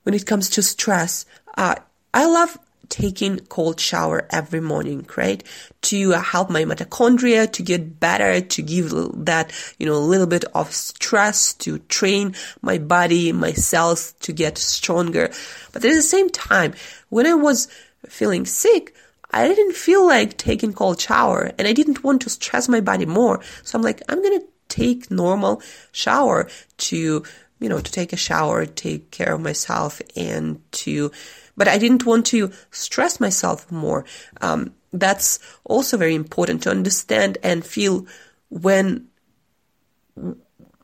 when 0.03 0.13
it 0.13 0.25
comes 0.25 0.49
to 0.49 0.61
stress, 0.61 1.25
uh, 1.55 1.75
I 2.13 2.25
love 2.25 2.57
taking 2.89 3.39
cold 3.47 3.79
shower 3.79 4.27
every 4.29 4.59
morning, 4.59 5.07
right? 5.15 5.41
To 5.83 6.11
help 6.11 6.49
my 6.49 6.65
mitochondria 6.65 7.49
to 7.53 7.63
get 7.63 8.01
better, 8.01 8.41
to 8.41 8.61
give 8.61 8.91
that, 9.23 9.53
you 9.79 9.85
know, 9.85 9.95
a 9.95 10.09
little 10.11 10.27
bit 10.27 10.43
of 10.53 10.73
stress 10.73 11.53
to 11.63 11.79
train 11.79 12.35
my 12.61 12.79
body, 12.79 13.31
my 13.31 13.53
cells 13.53 14.11
to 14.23 14.33
get 14.33 14.57
stronger. 14.57 15.31
But 15.71 15.85
at 15.85 15.93
the 15.93 16.01
same 16.01 16.29
time, 16.29 16.73
when 17.07 17.25
I 17.25 17.35
was 17.35 17.69
feeling 18.09 18.45
sick, 18.45 18.93
I 19.31 19.47
didn't 19.47 19.75
feel 19.75 20.05
like 20.05 20.37
taking 20.37 20.73
cold 20.73 20.99
shower 20.99 21.51
and 21.57 21.67
I 21.67 21.73
didn't 21.73 22.03
want 22.03 22.21
to 22.23 22.29
stress 22.29 22.67
my 22.67 22.81
body 22.81 23.05
more. 23.05 23.41
So 23.63 23.77
I'm 23.77 23.83
like, 23.83 24.01
I'm 24.09 24.21
going 24.21 24.39
to 24.39 24.45
take 24.67 25.11
normal 25.11 25.61
shower 25.91 26.49
to, 26.77 27.23
you 27.59 27.69
know, 27.69 27.79
to 27.79 27.91
take 27.91 28.13
a 28.13 28.17
shower, 28.17 28.65
take 28.65 29.11
care 29.11 29.33
of 29.33 29.41
myself 29.41 30.01
and 30.15 30.61
to, 30.71 31.11
but 31.55 31.67
I 31.67 31.77
didn't 31.77 32.05
want 32.05 32.25
to 32.27 32.51
stress 32.71 33.19
myself 33.19 33.71
more. 33.71 34.05
Um, 34.41 34.73
that's 34.93 35.39
also 35.63 35.97
very 35.97 36.15
important 36.15 36.63
to 36.63 36.71
understand 36.71 37.37
and 37.43 37.65
feel 37.65 38.05
when 38.49 39.07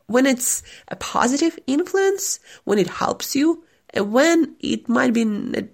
when 0.08 0.26
it's 0.26 0.64
a 0.88 0.96
positive 0.96 1.60
influence, 1.68 2.40
when 2.64 2.80
it 2.80 2.88
helps 2.88 3.36
you, 3.36 3.64
when 3.96 4.56
it 4.60 4.90
might 4.90 5.14
be 5.14 5.26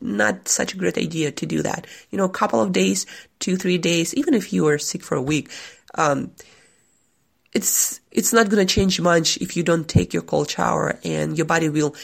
not 0.02 0.48
such 0.48 0.74
a 0.74 0.78
great 0.78 0.98
idea 0.98 1.32
to 1.32 1.46
do 1.46 1.62
that. 1.64 1.88
You 2.12 2.18
know, 2.18 2.26
a 2.26 2.30
couple 2.30 2.62
of 2.62 2.72
days, 2.72 3.06
two, 3.40 3.58
three 3.58 3.78
days, 3.78 4.14
even 4.14 4.34
if 4.34 4.54
you 4.54 4.68
are 4.68 4.78
sick 4.78 5.04
for 5.04 5.16
a 5.16 5.22
week, 5.22 5.50
um, 5.96 6.32
it's 7.54 8.00
it's 8.12 8.34
not 8.34 8.50
going 8.50 8.66
to 8.66 8.74
change 8.74 9.00
much 9.00 9.38
if 9.38 9.56
you 9.56 9.64
don't 9.64 9.88
take 9.88 10.14
your 10.14 10.24
cold 10.24 10.50
shower, 10.50 11.00
and 11.04 11.38
your 11.38 11.46
body 11.46 11.70
will 11.70 11.96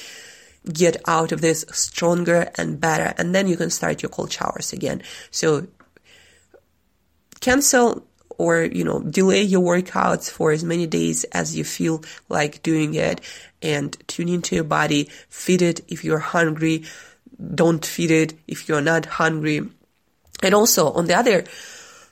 get 0.72 0.98
out 1.08 1.32
of 1.32 1.42
this 1.42 1.66
stronger 1.72 2.52
and 2.56 2.80
better, 2.80 3.14
and 3.18 3.34
then 3.34 3.48
you 3.48 3.58
can 3.58 3.70
start 3.70 4.02
your 4.02 4.10
cold 4.10 4.32
showers 4.32 4.74
again. 4.74 5.02
So 5.32 5.68
cancel 7.40 8.06
or 8.40 8.64
you 8.64 8.84
know 8.84 9.00
delay 9.02 9.44
your 9.44 9.62
workouts 9.62 10.32
for 10.32 10.52
as 10.52 10.64
many 10.64 10.88
days 10.88 11.24
as 11.26 11.56
you 11.56 11.64
feel 11.64 12.04
like 12.30 12.64
doing 12.64 12.96
it 12.96 13.22
and 13.62 13.96
tune 14.08 14.30
into 14.30 14.56
your 14.56 14.64
body 14.64 15.10
feed 15.30 15.62
it. 15.62 15.82
If 15.88 16.04
you're 16.04 16.26
hungry 16.36 16.86
don't 17.62 17.86
feed 17.86 18.12
it. 18.12 18.34
If 18.48 18.68
you're 18.68 18.82
not 18.82 19.06
hungry. 19.06 19.62
And 20.42 20.54
also 20.56 20.92
on 20.92 21.06
the 21.06 21.18
other 21.18 21.46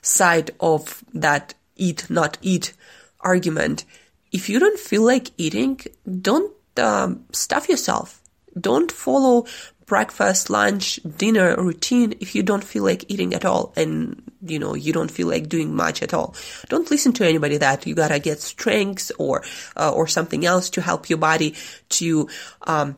side 0.00 0.52
of 0.60 1.02
that 1.12 1.54
eat 1.76 2.08
not 2.08 2.38
eat 2.42 2.72
argument 3.20 3.84
if 4.32 4.48
you 4.48 4.58
don't 4.58 4.78
feel 4.78 5.02
like 5.02 5.30
eating, 5.38 5.80
don't 6.20 6.52
um, 6.76 7.24
stuff 7.32 7.68
yourself. 7.68 8.20
Don't 8.58 8.90
follow 8.90 9.46
breakfast, 9.86 10.50
lunch, 10.50 11.00
dinner 11.16 11.56
routine 11.56 12.14
if 12.20 12.34
you 12.34 12.42
don't 12.42 12.64
feel 12.64 12.84
like 12.84 13.04
eating 13.08 13.34
at 13.34 13.44
all. 13.44 13.72
And 13.76 14.27
you 14.42 14.58
know 14.58 14.74
you 14.74 14.92
don't 14.92 15.10
feel 15.10 15.28
like 15.28 15.48
doing 15.48 15.74
much 15.74 16.02
at 16.02 16.14
all. 16.14 16.34
Don't 16.68 16.90
listen 16.90 17.12
to 17.14 17.26
anybody 17.26 17.56
that 17.58 17.86
you 17.86 17.94
gotta 17.94 18.18
get 18.18 18.40
strength 18.40 19.10
or 19.18 19.44
uh, 19.76 19.92
or 19.92 20.06
something 20.06 20.44
else 20.44 20.70
to 20.70 20.80
help 20.80 21.08
your 21.08 21.18
body 21.18 21.54
to 21.90 22.28
um, 22.62 22.96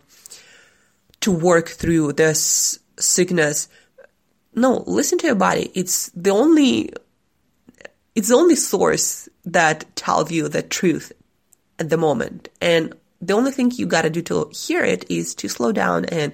to 1.20 1.30
work 1.30 1.68
through 1.68 2.12
this 2.12 2.78
sickness. 2.98 3.68
No, 4.54 4.84
listen 4.86 5.18
to 5.18 5.26
your 5.26 5.36
body. 5.36 5.70
It's 5.74 6.10
the 6.10 6.30
only 6.30 6.92
it's 8.14 8.28
the 8.28 8.34
only 8.34 8.56
source 8.56 9.28
that 9.44 9.96
tells 9.96 10.30
you 10.30 10.48
the 10.48 10.62
truth 10.62 11.12
at 11.78 11.88
the 11.88 11.96
moment. 11.96 12.48
And 12.60 12.94
the 13.20 13.34
only 13.34 13.52
thing 13.52 13.70
you 13.74 13.86
gotta 13.86 14.10
do 14.10 14.22
to 14.22 14.50
hear 14.52 14.84
it 14.84 15.10
is 15.10 15.34
to 15.36 15.48
slow 15.48 15.72
down 15.72 16.06
and 16.06 16.32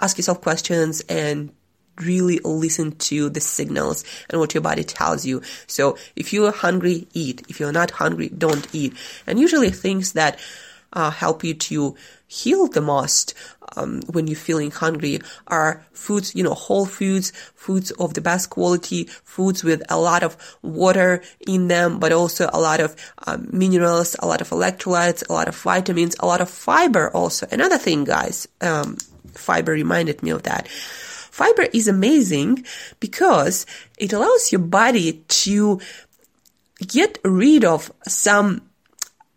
ask 0.00 0.18
yourself 0.18 0.40
questions 0.40 1.00
and 1.02 1.52
really 2.00 2.40
listen 2.44 2.92
to 2.96 3.30
the 3.30 3.40
signals 3.40 4.04
and 4.30 4.40
what 4.40 4.54
your 4.54 4.62
body 4.62 4.84
tells 4.84 5.24
you. 5.24 5.42
So 5.66 5.96
if 6.16 6.32
you're 6.32 6.52
hungry, 6.52 7.06
eat. 7.12 7.44
If 7.48 7.60
you're 7.60 7.72
not 7.72 7.90
hungry, 7.90 8.28
don't 8.28 8.66
eat. 8.72 8.94
And 9.26 9.38
usually 9.38 9.70
things 9.70 10.12
that 10.12 10.38
uh, 10.92 11.10
help 11.10 11.44
you 11.44 11.54
to 11.54 11.96
heal 12.26 12.66
the 12.66 12.80
most 12.80 13.34
um, 13.76 14.02
when 14.12 14.26
you're 14.26 14.36
feeling 14.36 14.70
hungry 14.70 15.20
are 15.46 15.84
foods, 15.92 16.34
you 16.34 16.42
know, 16.42 16.54
whole 16.54 16.86
foods, 16.86 17.32
foods 17.54 17.90
of 17.92 18.14
the 18.14 18.20
best 18.20 18.50
quality, 18.50 19.04
foods 19.24 19.64
with 19.64 19.82
a 19.90 19.98
lot 19.98 20.22
of 20.22 20.36
water 20.62 21.22
in 21.46 21.68
them, 21.68 21.98
but 21.98 22.12
also 22.12 22.48
a 22.52 22.60
lot 22.60 22.80
of 22.80 22.94
um, 23.26 23.48
minerals, 23.52 24.16
a 24.18 24.26
lot 24.26 24.40
of 24.40 24.50
electrolytes, 24.50 25.28
a 25.28 25.32
lot 25.32 25.48
of 25.48 25.56
vitamins, 25.56 26.16
a 26.20 26.26
lot 26.26 26.40
of 26.40 26.48
fiber 26.48 27.10
also. 27.10 27.46
Another 27.50 27.78
thing, 27.78 28.04
guys, 28.04 28.46
um, 28.60 28.96
fiber 29.32 29.72
reminded 29.72 30.22
me 30.22 30.30
of 30.30 30.44
that. 30.44 30.68
Fiber 31.34 31.66
is 31.72 31.88
amazing 31.88 32.64
because 33.00 33.66
it 33.98 34.12
allows 34.12 34.52
your 34.52 34.60
body 34.60 35.24
to 35.26 35.80
get 36.86 37.18
rid 37.24 37.64
of 37.64 37.90
some 38.06 38.62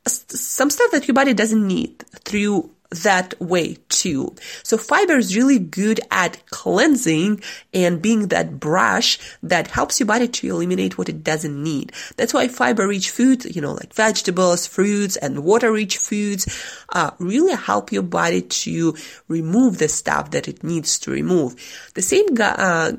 some 0.05 0.69
stuff 0.69 0.91
that 0.91 1.07
your 1.07 1.15
body 1.15 1.33
doesn't 1.33 1.67
need 1.67 1.97
through 2.23 2.69
that 2.89 3.39
way 3.41 3.77
too. 3.89 4.35
So 4.63 4.77
fiber 4.77 5.17
is 5.17 5.35
really 5.35 5.59
good 5.59 5.99
at 6.11 6.45
cleansing 6.47 7.41
and 7.73 8.01
being 8.01 8.29
that 8.29 8.59
brush 8.59 9.19
that 9.43 9.67
helps 9.67 9.99
your 9.99 10.07
body 10.07 10.27
to 10.27 10.49
eliminate 10.49 10.97
what 10.97 11.09
it 11.09 11.23
doesn't 11.23 11.61
need. 11.61 11.91
That's 12.15 12.33
why 12.33 12.47
fiber 12.47 12.87
rich 12.87 13.09
foods, 13.09 13.55
you 13.55 13.61
know, 13.61 13.73
like 13.73 13.93
vegetables, 13.93 14.67
fruits, 14.67 15.17
and 15.17 15.43
water 15.43 15.71
rich 15.71 15.97
foods, 15.97 16.47
uh, 16.89 17.11
really 17.19 17.55
help 17.55 17.91
your 17.91 18.03
body 18.03 18.41
to 18.41 18.95
remove 19.27 19.77
the 19.77 19.89
stuff 19.89 20.31
that 20.31 20.47
it 20.47 20.63
needs 20.63 20.99
to 20.99 21.11
remove. 21.11 21.55
The 21.93 22.01
same, 22.01 22.25
uh, 22.39 22.93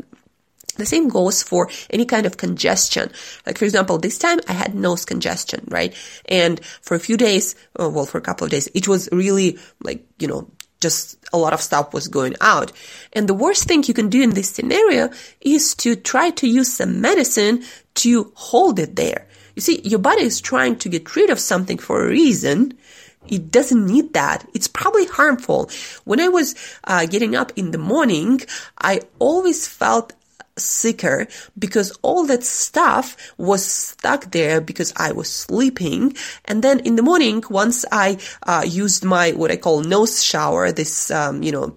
the 0.79 0.87
same 0.87 1.09
goes 1.09 1.43
for 1.43 1.69
any 1.91 2.05
kind 2.07 2.25
of 2.27 2.37
congestion. 2.37 3.11
Like, 3.45 3.59
for 3.59 3.65
example, 3.65 3.99
this 3.99 4.19
time 4.19 4.41
I 4.49 4.53
had 4.53 4.75
nose 4.75 5.05
congestion, 5.05 5.65
right? 5.69 5.95
And 6.27 6.65
for 6.65 6.95
a 6.95 7.01
few 7.01 7.17
days, 7.17 7.55
oh, 7.77 7.89
well, 7.91 8.07
for 8.07 8.19
a 8.19 8.23
couple 8.23 8.45
of 8.45 8.51
days, 8.51 8.69
it 8.75 8.89
was 8.89 9.09
really 9.13 9.59
like, 9.83 10.05
you 10.19 10.29
know, 10.29 10.51
just 10.81 11.19
a 11.33 11.39
lot 11.39 11.53
of 11.53 11.61
stuff 11.61 11.93
was 11.93 12.09
going 12.09 12.37
out. 12.41 12.73
And 13.13 13.29
the 13.29 13.35
worst 13.35 13.65
thing 13.65 13.85
you 13.85 13.95
can 13.95 14.09
do 14.09 14.23
in 14.23 14.31
this 14.31 14.51
scenario 14.51 15.11
is 15.41 15.75
to 15.77 15.97
try 15.97 16.31
to 16.31 16.49
use 16.49 16.73
some 16.73 17.01
medicine 17.01 17.65
to 17.97 18.33
hold 18.35 18.79
it 18.79 18.97
there. 18.97 19.27
You 19.57 19.63
see, 19.63 19.81
your 19.83 19.99
body 19.99 20.23
is 20.23 20.41
trying 20.41 20.77
to 20.77 20.89
get 20.89 21.17
rid 21.17 21.31
of 21.31 21.41
something 21.41 21.79
for 21.79 22.05
a 22.05 22.09
reason. 22.09 22.79
It 23.27 23.51
doesn't 23.51 23.85
need 23.85 24.15
that. 24.15 24.49
It's 24.55 24.69
probably 24.69 25.07
harmful. 25.07 25.71
When 26.05 26.21
I 26.21 26.29
was 26.29 26.55
uh, 26.85 27.07
getting 27.07 27.35
up 27.35 27.53
in 27.57 27.73
the 27.73 27.79
morning, 27.79 28.41
I 28.79 29.01
always 29.19 29.67
felt 29.67 30.13
sicker 30.59 31.27
because 31.59 31.97
all 32.03 32.27
that 32.27 32.45
stuff 32.45 33.17
was 33.37 33.65
stuck 33.65 34.31
there 34.31 34.61
because 34.61 34.93
I 34.97 35.13
was 35.13 35.31
sleeping. 35.31 36.17
And 36.45 36.63
then 36.63 36.81
in 36.81 36.97
the 36.97 37.03
morning, 37.03 37.43
once 37.51 37.85
I 37.93 38.19
uh, 38.43 38.65
used 38.67 39.05
my 39.05 39.33
what 39.33 39.51
I 39.51 39.57
call 39.57 39.83
nose 39.83 40.23
shower, 40.23 40.73
this 40.73 41.11
um, 41.11 41.43
you 41.43 41.53
know 41.53 41.77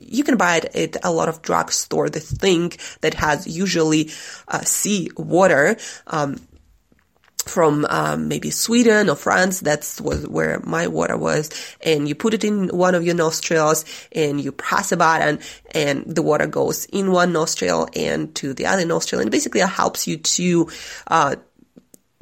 you 0.00 0.22
can 0.24 0.36
buy 0.36 0.56
it 0.56 0.76
at 0.76 1.04
a 1.04 1.10
lot 1.10 1.28
of 1.28 1.42
drugstore. 1.42 2.08
The 2.08 2.20
thing 2.20 2.72
that 3.00 3.14
has 3.14 3.46
usually 3.46 4.10
uh, 4.48 4.62
sea 4.62 5.10
water. 5.16 5.76
Um, 6.06 6.36
from 7.48 7.86
um, 7.88 8.28
maybe 8.28 8.50
Sweden 8.50 9.08
or 9.08 9.16
France. 9.16 9.60
That's 9.60 10.00
was 10.00 10.26
where 10.26 10.60
my 10.64 10.86
water 10.86 11.16
was, 11.16 11.50
and 11.80 12.08
you 12.08 12.14
put 12.14 12.34
it 12.34 12.44
in 12.44 12.68
one 12.68 12.94
of 12.94 13.04
your 13.04 13.14
nostrils, 13.14 13.84
and 14.12 14.40
you 14.40 14.52
press 14.52 14.92
a 14.92 14.96
button, 14.96 15.40
and 15.72 16.04
the 16.06 16.22
water 16.22 16.46
goes 16.46 16.84
in 16.86 17.10
one 17.10 17.32
nostril 17.32 17.88
and 17.94 18.34
to 18.36 18.54
the 18.54 18.66
other 18.66 18.84
nostril, 18.84 19.20
and 19.20 19.30
basically 19.30 19.60
it 19.60 19.68
helps 19.68 20.06
you 20.06 20.18
to. 20.18 20.68
Uh, 21.06 21.36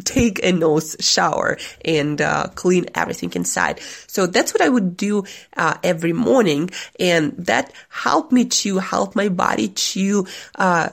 take 0.04 0.44
a 0.44 0.50
nose 0.50 0.96
shower 0.98 1.58
and 1.84 2.20
uh, 2.20 2.48
clean 2.56 2.86
everything 2.94 3.30
inside. 3.34 3.80
So 4.08 4.26
that's 4.26 4.52
what 4.52 4.60
I 4.60 4.68
would 4.68 4.96
do 4.96 5.24
uh, 5.56 5.76
every 5.82 6.12
morning, 6.12 6.70
and 6.98 7.32
that 7.46 7.72
helped 7.88 8.32
me 8.32 8.46
to 8.46 8.78
help 8.78 9.14
my 9.14 9.28
body 9.28 9.68
to 9.68 10.26
uh, 10.56 10.88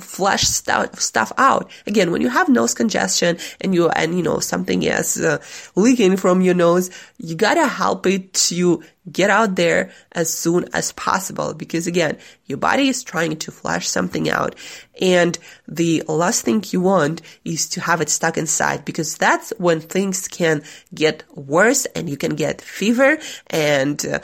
flush 0.00 0.42
stuff, 0.42 1.32
out. 1.38 1.70
Again, 1.86 2.10
when 2.10 2.22
you 2.22 2.28
have 2.28 2.48
nose 2.48 2.74
congestion 2.74 3.38
and 3.60 3.74
you, 3.74 3.88
and 3.88 4.16
you 4.16 4.22
know, 4.22 4.40
something 4.40 4.82
is 4.82 5.20
uh, 5.20 5.38
leaking 5.74 6.16
from 6.16 6.40
your 6.40 6.54
nose, 6.54 6.90
you 7.18 7.34
gotta 7.34 7.66
help 7.66 8.06
it 8.06 8.32
to 8.34 8.82
get 9.10 9.30
out 9.30 9.56
there 9.56 9.90
as 10.12 10.32
soon 10.32 10.66
as 10.74 10.92
possible 10.92 11.54
because 11.54 11.86
again, 11.86 12.18
your 12.46 12.58
body 12.58 12.88
is 12.88 13.02
trying 13.02 13.36
to 13.36 13.50
flush 13.50 13.88
something 13.88 14.28
out 14.28 14.54
and 15.00 15.38
the 15.66 16.02
last 16.08 16.44
thing 16.44 16.62
you 16.68 16.80
want 16.80 17.22
is 17.44 17.68
to 17.70 17.80
have 17.80 18.00
it 18.00 18.08
stuck 18.08 18.36
inside 18.36 18.84
because 18.84 19.16
that's 19.16 19.52
when 19.58 19.80
things 19.80 20.28
can 20.28 20.62
get 20.94 21.22
worse 21.36 21.86
and 21.86 22.08
you 22.10 22.16
can 22.16 22.34
get 22.34 22.60
fever 22.60 23.18
and 23.48 24.04
uh, 24.06 24.18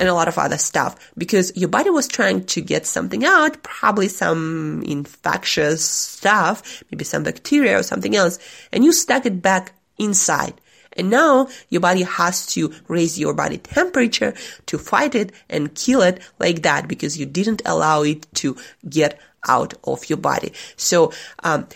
and 0.00 0.08
a 0.08 0.14
lot 0.14 0.26
of 0.26 0.38
other 0.38 0.58
stuff 0.58 0.96
because 1.16 1.52
your 1.54 1.68
body 1.68 1.90
was 1.90 2.08
trying 2.08 2.44
to 2.46 2.60
get 2.60 2.86
something 2.86 3.24
out, 3.24 3.62
probably 3.62 4.08
some 4.08 4.82
infectious 4.86 5.84
stuff, 5.84 6.82
maybe 6.90 7.04
some 7.04 7.22
bacteria 7.22 7.78
or 7.78 7.82
something 7.82 8.16
else, 8.16 8.38
and 8.72 8.82
you 8.82 8.92
stuck 8.92 9.26
it 9.26 9.42
back 9.42 9.72
inside. 9.98 10.54
And 10.94 11.10
now 11.10 11.48
your 11.68 11.80
body 11.80 12.02
has 12.02 12.46
to 12.54 12.72
raise 12.88 13.18
your 13.18 13.34
body 13.34 13.58
temperature 13.58 14.34
to 14.66 14.78
fight 14.78 15.14
it 15.14 15.32
and 15.48 15.74
kill 15.74 16.02
it 16.02 16.20
like 16.40 16.62
that 16.62 16.88
because 16.88 17.16
you 17.16 17.26
didn't 17.26 17.62
allow 17.64 18.02
it 18.02 18.26
to 18.36 18.56
get 18.88 19.20
out 19.46 19.74
of 19.84 20.08
your 20.10 20.18
body. 20.18 20.52
So, 20.76 21.12
um, 21.44 21.68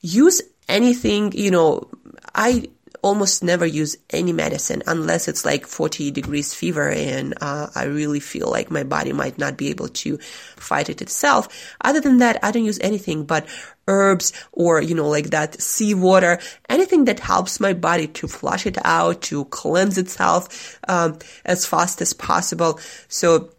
use 0.00 0.40
anything, 0.68 1.32
you 1.32 1.50
know, 1.50 1.90
I, 2.34 2.68
almost 3.02 3.42
never 3.42 3.66
use 3.66 3.96
any 4.10 4.32
medicine 4.32 4.82
unless 4.86 5.28
it's 5.28 5.44
like 5.44 5.66
40 5.66 6.10
degrees 6.12 6.54
fever 6.54 6.88
and 6.88 7.34
uh, 7.40 7.68
I 7.74 7.84
really 7.84 8.20
feel 8.20 8.48
like 8.48 8.70
my 8.70 8.84
body 8.84 9.12
might 9.12 9.38
not 9.38 9.56
be 9.56 9.68
able 9.70 9.88
to 9.88 10.18
fight 10.56 10.88
it 10.88 11.02
itself. 11.02 11.48
Other 11.80 12.00
than 12.00 12.18
that, 12.18 12.38
I 12.42 12.52
don't 12.52 12.64
use 12.64 12.78
anything 12.80 13.24
but 13.24 13.46
herbs 13.88 14.32
or, 14.52 14.80
you 14.80 14.94
know, 14.94 15.08
like 15.08 15.30
that 15.30 15.60
seawater, 15.60 16.38
anything 16.68 17.04
that 17.06 17.18
helps 17.18 17.58
my 17.58 17.72
body 17.72 18.06
to 18.06 18.28
flush 18.28 18.66
it 18.66 18.78
out, 18.84 19.22
to 19.22 19.44
cleanse 19.46 19.98
itself 19.98 20.78
um, 20.88 21.18
as 21.44 21.66
fast 21.66 22.00
as 22.00 22.12
possible. 22.12 22.78
So 23.08 23.50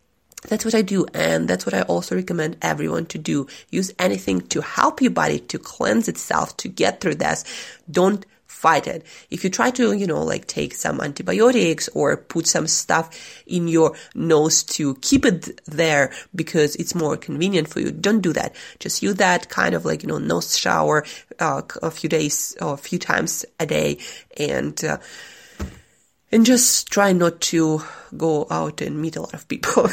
that's 0.47 0.65
what 0.65 0.75
I 0.75 0.81
do, 0.81 1.05
and 1.13 1.47
that's 1.47 1.65
what 1.65 1.73
I 1.73 1.83
also 1.83 2.15
recommend 2.15 2.57
everyone 2.61 3.05
to 3.07 3.17
do. 3.17 3.47
Use 3.69 3.93
anything 3.97 4.41
to 4.49 4.61
help 4.61 5.01
your 5.01 5.11
body 5.11 5.39
to 5.39 5.59
cleanse 5.59 6.09
itself 6.09 6.57
to 6.57 6.67
get 6.67 6.99
through 6.99 7.15
this. 7.15 7.45
Don't 7.89 8.25
fight 8.53 8.87
it. 8.87 9.05
If 9.29 9.43
you 9.43 9.49
try 9.49 9.71
to, 9.71 9.91
you 9.91 10.07
know, 10.07 10.23
like 10.23 10.47
take 10.47 10.73
some 10.73 11.01
antibiotics 11.01 11.89
or 11.89 12.15
put 12.15 12.47
some 12.47 12.67
stuff 12.67 13.09
in 13.45 13.67
your 13.67 13.95
nose 14.15 14.63
to 14.63 14.95
keep 14.95 15.25
it 15.25 15.59
there 15.65 16.13
because 16.33 16.75
it's 16.77 16.95
more 16.95 17.17
convenient 17.17 17.67
for 17.67 17.81
you, 17.81 17.91
don't 17.91 18.21
do 18.21 18.31
that. 18.33 18.55
Just 18.79 19.03
use 19.03 19.15
that 19.15 19.49
kind 19.49 19.75
of 19.75 19.83
like, 19.83 20.03
you 20.03 20.07
know, 20.07 20.19
nose 20.19 20.57
shower 20.57 21.03
uh, 21.39 21.61
a 21.81 21.91
few 21.91 22.07
days 22.07 22.55
or 22.61 22.75
a 22.75 22.77
few 22.77 22.99
times 22.99 23.43
a 23.59 23.65
day 23.65 23.97
and, 24.37 24.81
uh, 24.85 24.97
and 26.31 26.45
just 26.45 26.87
try 26.87 27.11
not 27.11 27.41
to 27.41 27.81
go 28.15 28.47
out 28.49 28.81
and 28.81 29.01
meet 29.01 29.17
a 29.17 29.21
lot 29.21 29.33
of 29.33 29.47
people. 29.47 29.89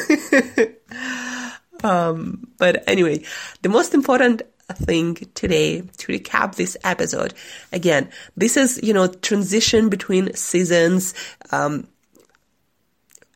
um, 1.83 2.47
but 2.59 2.85
anyway, 2.87 3.25
the 3.63 3.69
most 3.69 3.95
important 3.95 4.43
thing 4.75 5.15
today 5.35 5.81
to 5.81 6.13
recap 6.13 6.55
this 6.55 6.77
episode. 6.85 7.35
Again, 7.73 8.09
this 8.37 8.57
is, 8.57 8.81
you 8.83 8.93
know, 8.93 9.07
transition 9.09 9.89
between 9.89 10.35
seasons. 10.35 11.15
Um, 11.53 11.89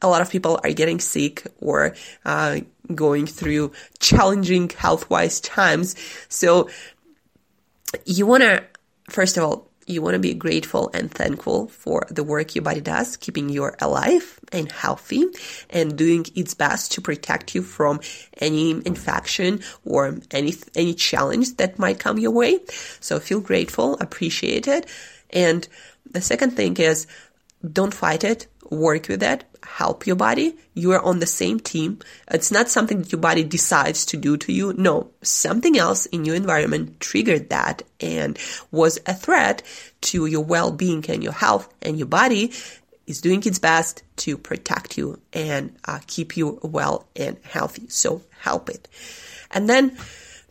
a 0.02 0.08
lot 0.08 0.20
of 0.20 0.30
people 0.30 0.60
are 0.62 0.72
getting 0.72 1.00
sick 1.00 1.46
or 1.60 1.94
uh, 2.24 2.60
going 2.94 3.26
through 3.26 3.72
challenging 3.98 4.68
health 4.68 5.08
wise 5.08 5.40
times. 5.40 5.96
So 6.28 6.68
you 8.04 8.26
want 8.26 8.42
to, 8.42 8.64
first 9.08 9.36
of 9.36 9.44
all, 9.44 9.70
you 9.86 10.02
want 10.02 10.14
to 10.14 10.18
be 10.18 10.34
grateful 10.34 10.90
and 10.94 11.10
thankful 11.10 11.68
for 11.68 12.06
the 12.10 12.24
work 12.24 12.54
your 12.54 12.62
body 12.62 12.80
does, 12.80 13.16
keeping 13.16 13.48
you 13.48 13.70
alive 13.80 14.40
and 14.52 14.70
healthy 14.70 15.26
and 15.70 15.96
doing 15.96 16.26
its 16.34 16.54
best 16.54 16.92
to 16.92 17.00
protect 17.00 17.54
you 17.54 17.62
from 17.62 18.00
any 18.38 18.70
infection 18.70 19.60
or 19.84 20.18
any, 20.30 20.54
any 20.74 20.94
challenge 20.94 21.56
that 21.56 21.78
might 21.78 21.98
come 21.98 22.18
your 22.18 22.30
way. 22.30 22.60
So 23.00 23.18
feel 23.20 23.40
grateful, 23.40 23.98
appreciate 24.00 24.68
it. 24.68 24.86
And 25.30 25.66
the 26.10 26.20
second 26.20 26.52
thing 26.52 26.76
is 26.76 27.06
don't 27.72 27.94
fight 27.94 28.24
it, 28.24 28.46
work 28.70 29.09
with 29.09 29.22
it, 29.22 29.44
help 29.62 30.07
your 30.07 30.16
body. 30.16 30.57
You 30.74 30.92
are 30.92 31.00
on 31.00 31.20
the 31.20 31.27
same 31.27 31.61
team. 31.61 31.98
It's 32.31 32.50
not 32.50 32.68
something 32.68 32.98
that 32.98 33.12
your 33.12 33.20
body 33.20 33.44
decides 33.44 34.07
to 34.07 34.16
do 34.16 34.37
to 34.38 34.53
you. 34.53 34.72
No, 34.74 35.11
something 35.22 35.79
else 35.79 36.07
in 36.07 36.24
your 36.24 36.37
environment 36.37 37.00
triggered 37.00 37.50
that 37.50 37.83
and 38.00 38.38
was 38.70 38.98
a 39.07 39.14
threat 39.14 39.62
to 40.03 40.27
your 40.27 40.44
well-being 40.44 41.05
and 41.09 41.22
your 41.22 41.33
health 41.33 41.72
and 41.83 41.98
your 41.98 42.09
body 42.09 42.53
is 43.07 43.20
doing 43.20 43.42
its 43.44 43.59
best 43.59 44.03
to 44.16 44.38
protect 44.38 44.96
you 44.96 45.20
and 45.33 45.77
uh, 45.85 46.00
keep 46.07 46.37
you 46.37 46.59
well 46.62 47.07
and 47.16 47.37
healthy. 47.42 47.88
So 47.88 48.22
help 48.40 48.70
it. 48.70 48.88
And 49.50 49.68
then 49.68 49.96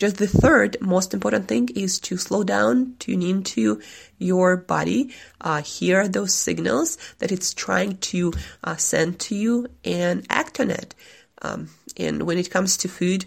just 0.03 0.17
the 0.17 0.27
third 0.27 0.75
most 0.81 1.13
important 1.13 1.47
thing 1.47 1.69
is 1.75 1.97
to 1.97 2.17
slow 2.17 2.43
down, 2.43 2.93
tune 2.99 3.21
into 3.21 3.81
your 4.17 4.57
body, 4.57 5.15
uh, 5.39 5.61
hear 5.61 6.09
those 6.09 6.33
signals 6.33 6.97
that 7.19 7.31
it's 7.31 7.53
trying 7.53 7.95
to 8.11 8.33
uh, 8.65 8.75
send 8.75 9.17
to 9.17 9.33
you 9.33 9.65
and 9.85 10.25
act 10.29 10.59
on 10.59 10.71
it. 10.71 10.93
Um, 11.41 11.69
and 11.95 12.23
when 12.23 12.37
it 12.37 12.51
comes 12.51 12.75
to 12.77 12.89
food, 12.89 13.23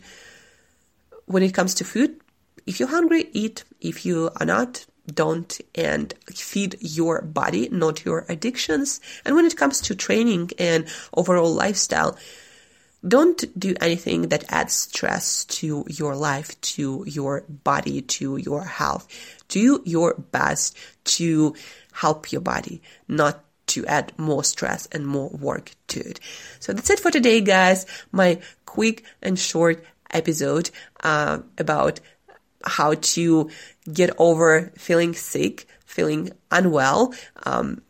when 1.25 1.43
it 1.43 1.55
comes 1.55 1.73
to 1.77 1.85
food, 1.85 2.21
if 2.67 2.79
you're 2.79 2.91
hungry, 2.91 3.31
eat. 3.33 3.65
If 3.81 4.05
you 4.05 4.29
are 4.39 4.45
not, 4.45 4.85
don't 5.07 5.59
and 5.75 6.13
feed 6.35 6.77
your 6.81 7.23
body, 7.23 7.71
not 7.71 8.05
your 8.05 8.27
addictions. 8.29 9.01
And 9.25 9.35
when 9.35 9.47
it 9.47 9.57
comes 9.57 9.81
to 9.81 9.95
training 9.95 10.51
and 10.59 10.87
overall 11.15 11.55
lifestyle, 11.55 12.19
don't 13.07 13.45
do 13.59 13.75
anything 13.81 14.29
that 14.29 14.45
adds 14.49 14.73
stress 14.75 15.45
to 15.45 15.85
your 15.89 16.17
life, 16.17 16.61
to 16.61 17.05
your 17.07 17.45
body, 17.49 18.03
to 18.03 18.37
your 18.37 18.65
health. 18.65 19.07
Do 19.49 19.83
your 19.85 20.15
best 20.15 20.77
to 21.17 21.55
help 21.93 22.33
your 22.33 22.41
body, 22.41 22.83
not 23.09 23.45
to 23.69 23.87
add 23.87 24.13
more 24.17 24.45
stress 24.45 24.87
and 24.93 25.07
more 25.07 25.29
work 25.29 25.73
to 25.89 26.01
it. 26.01 26.21
So 26.61 26.73
that's 26.73 26.91
it 26.91 27.01
for 27.01 27.11
today, 27.11 27.41
guys. 27.41 27.87
My 28.13 28.41
quick 28.65 29.05
and 29.23 29.39
short 29.39 29.85
episode 30.11 30.71
uh, 31.03 31.41
about 31.59 32.01
how 32.65 32.95
to 32.95 33.51
get 33.93 34.11
over 34.19 34.73
feeling 34.77 35.15
sick, 35.15 35.67
feeling 35.85 36.31
unwell. 36.51 37.15
Um, 37.45 37.83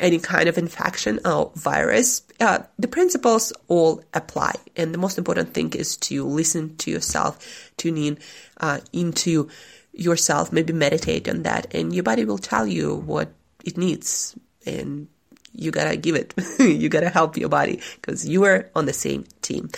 any 0.00 0.18
kind 0.18 0.48
of 0.48 0.58
infection 0.58 1.20
or 1.24 1.52
virus, 1.54 2.22
uh, 2.40 2.60
the 2.78 2.88
principles 2.88 3.52
all 3.68 4.02
apply. 4.14 4.54
And 4.76 4.92
the 4.92 4.98
most 4.98 5.18
important 5.18 5.54
thing 5.54 5.72
is 5.74 5.96
to 5.98 6.24
listen 6.24 6.76
to 6.78 6.90
yourself, 6.90 7.72
tune 7.76 7.96
in 7.96 8.18
uh, 8.58 8.80
into 8.92 9.48
yourself, 9.92 10.52
maybe 10.52 10.72
meditate 10.72 11.28
on 11.28 11.42
that, 11.42 11.72
and 11.74 11.94
your 11.94 12.04
body 12.04 12.24
will 12.24 12.38
tell 12.38 12.66
you 12.66 12.94
what 12.94 13.32
it 13.64 13.76
needs. 13.76 14.36
And 14.66 15.08
you 15.54 15.70
gotta 15.70 15.96
give 15.96 16.14
it. 16.14 16.34
you 16.58 16.88
gotta 16.88 17.08
help 17.08 17.36
your 17.36 17.48
body 17.48 17.80
because 18.00 18.26
you 18.28 18.44
are 18.44 18.70
on 18.74 18.86
the 18.86 18.92
same 18.92 19.24
team. 19.42 19.68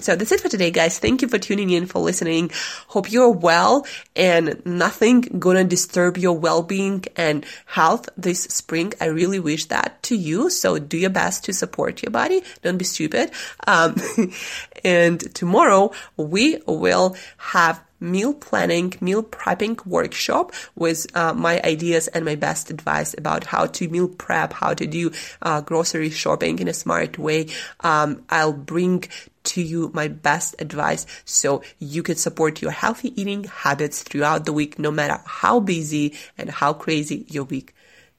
So 0.00 0.16
that's 0.16 0.32
it 0.32 0.40
for 0.40 0.48
today, 0.48 0.70
guys. 0.70 0.98
Thank 0.98 1.22
you 1.22 1.28
for 1.28 1.38
tuning 1.38 1.70
in, 1.70 1.86
for 1.86 2.00
listening. 2.00 2.50
Hope 2.88 3.10
you're 3.10 3.30
well 3.30 3.86
and 4.16 4.60
nothing 4.64 5.20
gonna 5.38 5.64
disturb 5.64 6.16
your 6.16 6.38
well-being 6.38 7.04
and 7.16 7.44
health 7.66 8.08
this 8.16 8.42
spring. 8.44 8.92
I 9.00 9.06
really 9.06 9.40
wish 9.40 9.66
that 9.66 10.02
to 10.04 10.16
you. 10.16 10.50
So 10.50 10.78
do 10.78 10.96
your 10.96 11.10
best 11.10 11.44
to 11.44 11.52
support 11.52 12.02
your 12.02 12.10
body. 12.10 12.42
Don't 12.62 12.78
be 12.78 12.84
stupid. 12.84 13.30
Um, 13.66 13.96
and 14.84 15.20
tomorrow 15.34 15.92
we 16.16 16.58
will 16.66 17.16
have 17.36 17.82
meal 18.00 18.34
planning, 18.34 18.94
meal 19.00 19.22
prepping 19.22 19.84
workshop 19.86 20.52
with 20.74 21.06
uh, 21.16 21.32
my 21.34 21.60
ideas 21.62 22.08
and 22.08 22.24
my 22.24 22.34
best 22.34 22.70
advice 22.70 23.14
about 23.16 23.44
how 23.44 23.66
to 23.66 23.88
meal 23.88 24.08
prep, 24.08 24.52
how 24.52 24.74
to 24.74 24.86
do 24.86 25.10
uh, 25.42 25.60
grocery 25.60 26.10
shopping 26.10 26.58
in 26.58 26.68
a 26.68 26.74
smart 26.74 27.18
way. 27.18 27.48
Um, 27.80 28.24
I'll 28.30 28.52
bring 28.52 29.04
to 29.44 29.62
you 29.62 29.90
my 29.94 30.08
best 30.08 30.54
advice 30.58 31.06
so 31.24 31.62
you 31.78 32.02
can 32.02 32.16
support 32.16 32.60
your 32.60 32.70
healthy 32.70 33.18
eating 33.20 33.44
habits 33.44 34.02
throughout 34.02 34.44
the 34.44 34.52
week, 34.52 34.78
no 34.78 34.90
matter 34.90 35.20
how 35.24 35.60
busy 35.60 36.14
and 36.36 36.50
how 36.50 36.72
crazy 36.72 37.24
your 37.28 37.44
week 37.44 37.74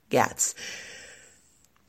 gets. 0.10 0.56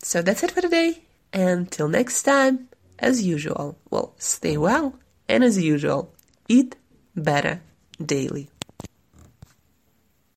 So 0.03 0.22
that's 0.22 0.42
it 0.42 0.50
for 0.50 0.61
today. 0.61 1.03
Until 1.33 1.88
next 1.88 2.22
time, 2.22 2.68
as 2.98 3.22
usual, 3.22 3.79
well, 3.88 4.14
stay 4.18 4.57
well 4.57 4.94
and 5.29 5.44
as 5.44 5.62
usual, 5.62 6.12
eat 6.48 6.76
better 7.14 7.62
daily. 8.05 8.49